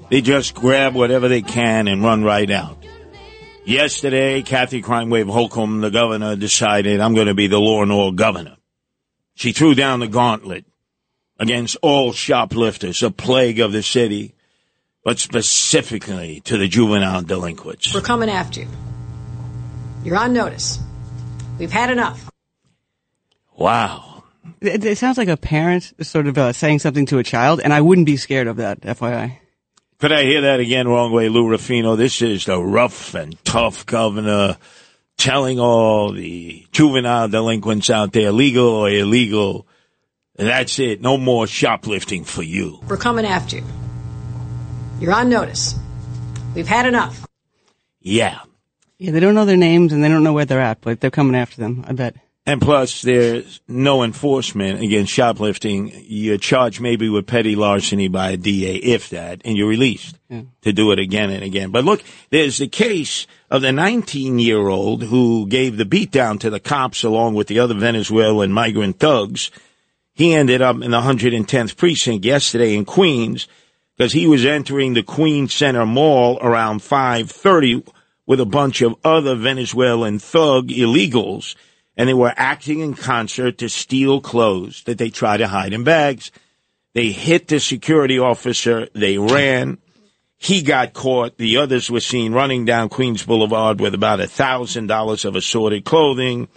they 0.10 0.22
just 0.22 0.56
grab 0.56 0.96
whatever 0.96 1.28
they 1.28 1.44
can 1.44 1.88
and 1.88 2.04
run 2.04 2.24
right 2.24 2.50
out. 2.50 2.84
Yesterday, 3.66 4.42
Kathy 4.42 4.82
Crime 4.82 5.12
Wave 5.12 5.28
Hochul, 5.28 5.82
the 5.82 5.92
governor, 5.92 6.36
decided 6.36 7.00
I'm 7.00 7.14
going 7.14 7.28
to 7.28 7.36
be 7.36 7.48
the 7.48 7.60
law 7.60 7.84
and 7.84 7.92
order 7.92 8.16
governor. 8.16 8.58
She 9.36 9.52
threw 9.52 9.76
down 9.76 10.00
the 10.00 10.08
gauntlet 10.08 10.66
against 11.40 11.78
all 11.82 12.14
shoplifters, 12.14 13.04
a 13.04 13.12
plague 13.12 13.60
of 13.60 13.72
the 13.72 13.84
city. 13.84 14.34
but 15.04 15.20
specifically 15.20 16.40
to 16.46 16.58
the 16.58 16.68
juvenile 16.68 17.22
delinquents. 17.22 17.94
We're 17.94 18.02
coming 18.02 18.30
after 18.30 18.62
you. 18.62 18.68
You're 20.04 20.18
on 20.18 20.34
notice. 20.34 20.80
We've 21.60 21.72
had 21.72 21.90
enough. 21.90 22.30
Wow. 23.56 24.24
It, 24.60 24.84
it 24.84 24.98
sounds 24.98 25.18
like 25.18 25.28
a 25.28 25.38
parent 25.38 25.94
sort 26.06 26.28
of 26.28 26.38
uh, 26.38 26.54
saying 26.54 26.80
something 26.80 27.06
to 27.08 27.20
a 27.20 27.24
child, 27.24 27.62
and 27.64 27.72
I 27.72 27.82
wouldn't 27.82 28.06
be 28.06 28.18
scared 28.18 28.48
of 28.48 28.58
that, 28.58 28.82
FYI. 28.82 29.38
Could 30.00 30.12
I 30.12 30.24
hear 30.24 30.42
that 30.42 30.60
again 30.60 30.88
wrong 30.88 31.12
way, 31.14 31.30
Lou 31.30 31.48
Rufino? 31.48 31.96
This 31.96 32.22
is 32.22 32.46
the 32.46 32.62
rough 32.62 33.14
and 33.14 33.42
tough 33.46 33.86
governor 33.86 34.58
telling 35.18 35.60
all 35.60 36.12
the 36.12 36.66
juvenile 36.72 37.30
delinquents 37.30 37.90
out 37.90 38.12
there, 38.12 38.32
legal 38.32 38.68
or 38.68 38.90
illegal, 38.90 39.66
that's 40.36 40.80
it. 40.80 41.02
No 41.02 41.18
more 41.18 41.46
shoplifting 41.46 42.24
for 42.24 42.44
you. 42.44 42.80
We're 42.88 42.98
coming 42.98 43.26
after 43.26 43.58
you. 43.58 43.66
You're 45.00 45.14
on 45.14 45.30
notice. 45.30 45.76
We've 46.56 46.68
had 46.68 46.86
enough. 46.86 47.26
Yeah. 48.02 48.40
Yeah, 49.04 49.12
they 49.12 49.20
don't 49.20 49.36
know 49.36 49.44
their 49.44 49.58
names 49.58 49.92
and 49.92 50.02
they 50.02 50.08
don't 50.08 50.24
know 50.24 50.32
where 50.32 50.46
they're 50.46 50.62
at, 50.62 50.80
but 50.80 51.02
they're 51.02 51.12
coming 51.12 51.36
after 51.36 51.58
them, 51.60 51.84
I 51.86 51.92
bet. 51.92 52.16
And 52.46 52.62
plus, 52.62 53.02
there's 53.02 53.60
no 53.68 54.02
enforcement 54.02 54.82
against 54.82 55.12
shoplifting. 55.12 55.92
You're 56.08 56.38
charged 56.38 56.80
maybe 56.80 57.10
with 57.10 57.28
petty 57.28 57.58
larceny 57.58 58.08
by 58.08 58.32
a 58.32 58.38
DA, 58.38 58.76
if 58.76 59.10
that, 59.10 59.42
and 59.44 59.58
you're 59.58 59.68
released 59.68 60.18
Yeah. 60.30 60.44
to 60.62 60.72
do 60.72 60.94
it 60.94 61.00
again 61.00 61.32
and 61.32 61.44
again. 61.44 61.70
But 61.72 61.84
look, 61.84 62.02
there's 62.30 62.60
the 62.60 62.70
case 62.70 63.28
of 63.52 63.62
the 63.62 63.74
19 63.74 64.40
year 64.40 64.70
old 64.70 65.04
who 65.04 65.48
gave 65.48 65.76
the 65.76 65.84
beatdown 65.86 66.40
to 66.40 66.50
the 66.50 66.62
cops 66.62 67.04
along 67.04 67.34
with 67.34 67.48
the 67.48 67.60
other 67.60 67.74
Venezuelan 67.74 68.54
migrant 68.54 69.00
thugs. 69.00 69.52
He 70.14 70.34
ended 70.34 70.62
up 70.62 70.82
in 70.82 70.92
the 70.92 71.02
110th 71.02 71.76
precinct 71.76 72.24
yesterday 72.24 72.74
in 72.74 72.86
Queens 72.86 73.50
because 73.98 74.14
he 74.14 74.28
was 74.28 74.46
entering 74.46 74.94
the 74.94 75.04
Queens 75.04 75.54
Center 75.54 75.86
Mall 75.86 76.38
around 76.42 76.80
5:30 76.82 77.84
with 78.26 78.40
a 78.40 78.46
bunch 78.46 78.82
of 78.82 78.96
other 79.04 79.36
Venezuelan 79.36 80.20
thug 80.20 80.70
illegals, 80.70 81.56
and 81.96 82.10
they 82.10 82.14
were 82.14 82.34
acting 82.36 82.80
in 82.80 82.94
concert 82.94 83.58
to 83.58 83.70
steal 83.70 84.22
clothes 84.22 84.84
that 84.84 84.98
they 84.98 85.10
try 85.10 85.38
to 85.38 85.48
hide 85.48 85.74
in 85.74 85.84
bags. 85.84 86.32
They 86.94 87.12
hit 87.12 87.48
the 87.48 87.60
security 87.60 88.20
officer. 88.20 88.88
They 88.94 89.18
ran. 89.18 89.80
He 90.38 90.62
got 90.62 90.94
caught. 90.94 91.38
The 91.38 91.58
others 91.58 91.90
were 91.90 92.00
seen 92.00 92.34
running 92.34 92.66
down 92.66 92.90
Queens 92.90 93.24
Boulevard 93.26 93.80
with 93.80 93.94
about 93.94 94.20
a 94.20 94.28
thousand 94.28 94.88
dollars 94.88 95.26
of 95.26 95.36
assorted 95.36 95.86
clothing. 95.86 96.48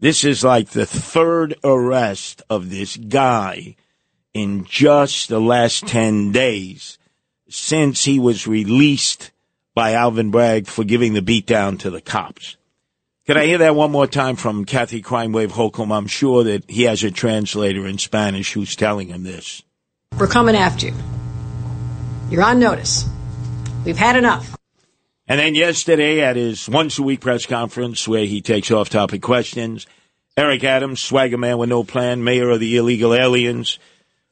This 0.00 0.24
is 0.24 0.44
like 0.44 0.70
the 0.70 0.86
third 0.86 1.54
arrest 1.64 2.42
of 2.48 2.70
this 2.70 2.96
guy 2.96 3.76
in 4.32 4.64
just 4.64 5.28
the 5.28 5.40
last 5.40 5.86
10 5.86 6.30
days 6.30 6.98
since 7.48 8.04
he 8.04 8.18
was 8.18 8.46
released 8.46 9.32
by 9.78 9.92
Alvin 9.92 10.32
Bragg 10.32 10.66
for 10.66 10.82
giving 10.82 11.12
the 11.12 11.20
beatdown 11.20 11.78
to 11.78 11.88
the 11.88 12.00
cops. 12.00 12.56
Could 13.28 13.36
I 13.36 13.46
hear 13.46 13.58
that 13.58 13.76
one 13.76 13.92
more 13.92 14.08
time 14.08 14.34
from 14.34 14.64
Kathy 14.64 15.02
Crime 15.02 15.30
Wave 15.30 15.52
Hochul? 15.52 15.96
I'm 15.96 16.08
sure 16.08 16.42
that 16.42 16.68
he 16.68 16.82
has 16.82 17.04
a 17.04 17.12
translator 17.12 17.86
in 17.86 17.96
Spanish 17.96 18.52
who's 18.52 18.74
telling 18.74 19.06
him 19.06 19.22
this. 19.22 19.62
We're 20.18 20.26
coming 20.26 20.56
after 20.56 20.88
you. 20.88 20.94
You're 22.28 22.42
on 22.42 22.58
notice. 22.58 23.08
We've 23.84 23.96
had 23.96 24.16
enough. 24.16 24.56
And 25.28 25.38
then 25.38 25.54
yesterday 25.54 26.22
at 26.22 26.34
his 26.34 26.68
once 26.68 26.98
a 26.98 27.04
week 27.04 27.20
press 27.20 27.46
conference 27.46 28.08
where 28.08 28.24
he 28.24 28.40
takes 28.40 28.72
off 28.72 28.88
topic 28.88 29.22
questions, 29.22 29.86
Eric 30.36 30.64
Adams, 30.64 31.00
swagger 31.00 31.38
man 31.38 31.56
with 31.56 31.68
no 31.68 31.84
plan, 31.84 32.24
mayor 32.24 32.50
of 32.50 32.58
the 32.58 32.76
illegal 32.78 33.14
aliens, 33.14 33.78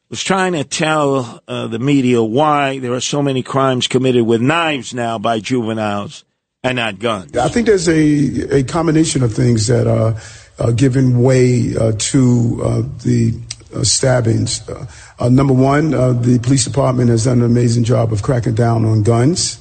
was 0.09 0.23
trying 0.23 0.53
to 0.53 0.63
tell 0.63 1.41
uh, 1.47 1.67
the 1.67 1.79
media 1.79 2.23
why 2.23 2.79
there 2.79 2.93
are 2.93 3.01
so 3.01 3.21
many 3.21 3.43
crimes 3.43 3.87
committed 3.87 4.25
with 4.25 4.41
knives 4.41 4.93
now 4.93 5.17
by 5.19 5.39
juveniles 5.39 6.23
and 6.63 6.77
not 6.77 6.99
guns. 6.99 7.35
I 7.37 7.49
think 7.49 7.67
there's 7.67 7.87
a, 7.89 8.57
a 8.59 8.63
combination 8.63 9.23
of 9.23 9.33
things 9.33 9.67
that 9.67 9.87
are 9.87 10.71
giving 10.73 11.21
way 11.21 11.75
uh, 11.75 11.91
to 11.97 12.61
uh, 12.63 12.81
the 13.03 13.37
uh, 13.75 13.83
stabbings. 13.83 14.67
Uh, 14.67 14.85
uh, 15.19 15.29
number 15.29 15.53
one, 15.53 15.91
the 15.91 16.39
police 16.41 16.65
department 16.65 17.09
has 17.09 17.25
done 17.25 17.39
an 17.39 17.45
amazing 17.45 17.83
job 17.83 18.11
of 18.13 18.23
cracking 18.23 18.55
down 18.55 18.85
on 18.85 19.03
guns. 19.03 19.59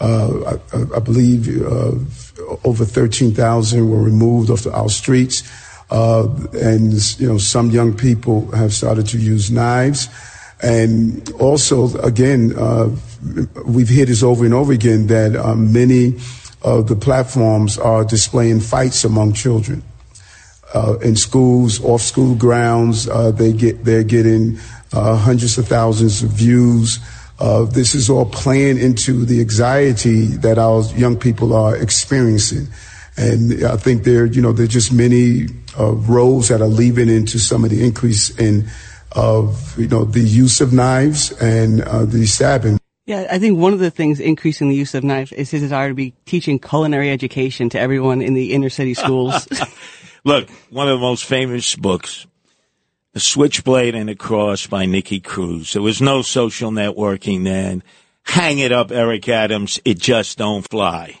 I, 0.00 0.58
I- 0.94 1.00
believe 1.00 1.48
over 2.64 2.84
13,000 2.84 3.88
were 3.88 4.02
removed 4.02 4.50
off 4.50 4.66
our 4.66 4.88
streets. 4.88 5.42
Uh, 5.90 6.28
and, 6.54 7.20
you 7.20 7.28
know, 7.28 7.38
some 7.38 7.70
young 7.70 7.94
people 7.94 8.50
have 8.52 8.72
started 8.72 9.06
to 9.08 9.18
use 9.18 9.50
knives. 9.50 10.08
And 10.62 11.30
also, 11.32 11.94
again, 11.98 12.54
uh, 12.56 12.88
we've 13.66 13.88
heard 13.88 14.08
this 14.08 14.22
over 14.22 14.44
and 14.44 14.54
over 14.54 14.72
again 14.72 15.08
that 15.08 15.36
uh, 15.36 15.54
many 15.54 16.18
of 16.62 16.88
the 16.88 16.96
platforms 16.96 17.78
are 17.78 18.04
displaying 18.04 18.60
fights 18.60 19.04
among 19.04 19.34
children. 19.34 19.82
Uh, 20.74 20.98
in 21.02 21.14
schools, 21.14 21.84
off 21.84 22.00
school 22.00 22.34
grounds, 22.34 23.08
uh, 23.08 23.30
they 23.30 23.52
get, 23.52 23.84
they're 23.84 24.02
getting 24.02 24.58
uh, 24.92 25.16
hundreds 25.16 25.58
of 25.58 25.68
thousands 25.68 26.22
of 26.22 26.30
views. 26.30 26.98
Uh, 27.38 27.64
this 27.64 27.94
is 27.94 28.08
all 28.08 28.24
playing 28.24 28.78
into 28.78 29.24
the 29.24 29.40
anxiety 29.40 30.26
that 30.26 30.58
our 30.58 30.82
young 30.96 31.16
people 31.16 31.52
are 31.52 31.76
experiencing. 31.76 32.66
And 33.16 33.64
I 33.64 33.76
think 33.76 34.04
there, 34.04 34.26
you 34.26 34.42
know, 34.42 34.52
there 34.52 34.64
are 34.64 34.68
just 34.68 34.92
many 34.92 35.46
uh, 35.78 35.92
roles 35.92 36.48
that 36.48 36.60
are 36.60 36.66
leaving 36.68 37.08
into 37.08 37.38
some 37.38 37.64
of 37.64 37.70
the 37.70 37.84
increase 37.84 38.30
in 38.38 38.68
of 39.12 39.78
you 39.78 39.86
know 39.86 40.04
the 40.04 40.20
use 40.20 40.60
of 40.60 40.72
knives 40.72 41.32
and 41.40 41.82
uh, 41.82 42.04
the 42.04 42.26
stabbing. 42.26 42.78
Yeah, 43.06 43.26
I 43.30 43.38
think 43.38 43.58
one 43.58 43.74
of 43.74 43.80
the 43.80 43.90
things 43.90 44.18
increasing 44.18 44.68
the 44.68 44.74
use 44.74 44.94
of 44.94 45.04
knives 45.04 45.30
is 45.32 45.50
his 45.50 45.60
desire 45.60 45.88
to 45.88 45.94
be 45.94 46.14
teaching 46.24 46.58
culinary 46.58 47.10
education 47.10 47.68
to 47.70 47.78
everyone 47.78 48.22
in 48.22 48.32
the 48.32 48.54
inner 48.54 48.70
city 48.70 48.94
schools. 48.94 49.46
Look, 50.24 50.48
one 50.70 50.88
of 50.88 50.98
the 50.98 51.02
most 51.02 51.26
famous 51.26 51.76
books, 51.76 52.26
The 53.12 53.20
Switchblade 53.20 53.94
and 53.94 54.08
the 54.08 54.14
Cross 54.14 54.68
by 54.68 54.86
Nicky 54.86 55.20
Cruz. 55.20 55.74
There 55.74 55.82
was 55.82 56.00
no 56.00 56.22
social 56.22 56.70
networking 56.70 57.44
then. 57.44 57.82
Hang 58.22 58.58
it 58.58 58.72
up, 58.72 58.90
Eric 58.90 59.28
Adams. 59.28 59.78
It 59.84 59.98
just 59.98 60.38
don't 60.38 60.66
fly. 60.66 61.20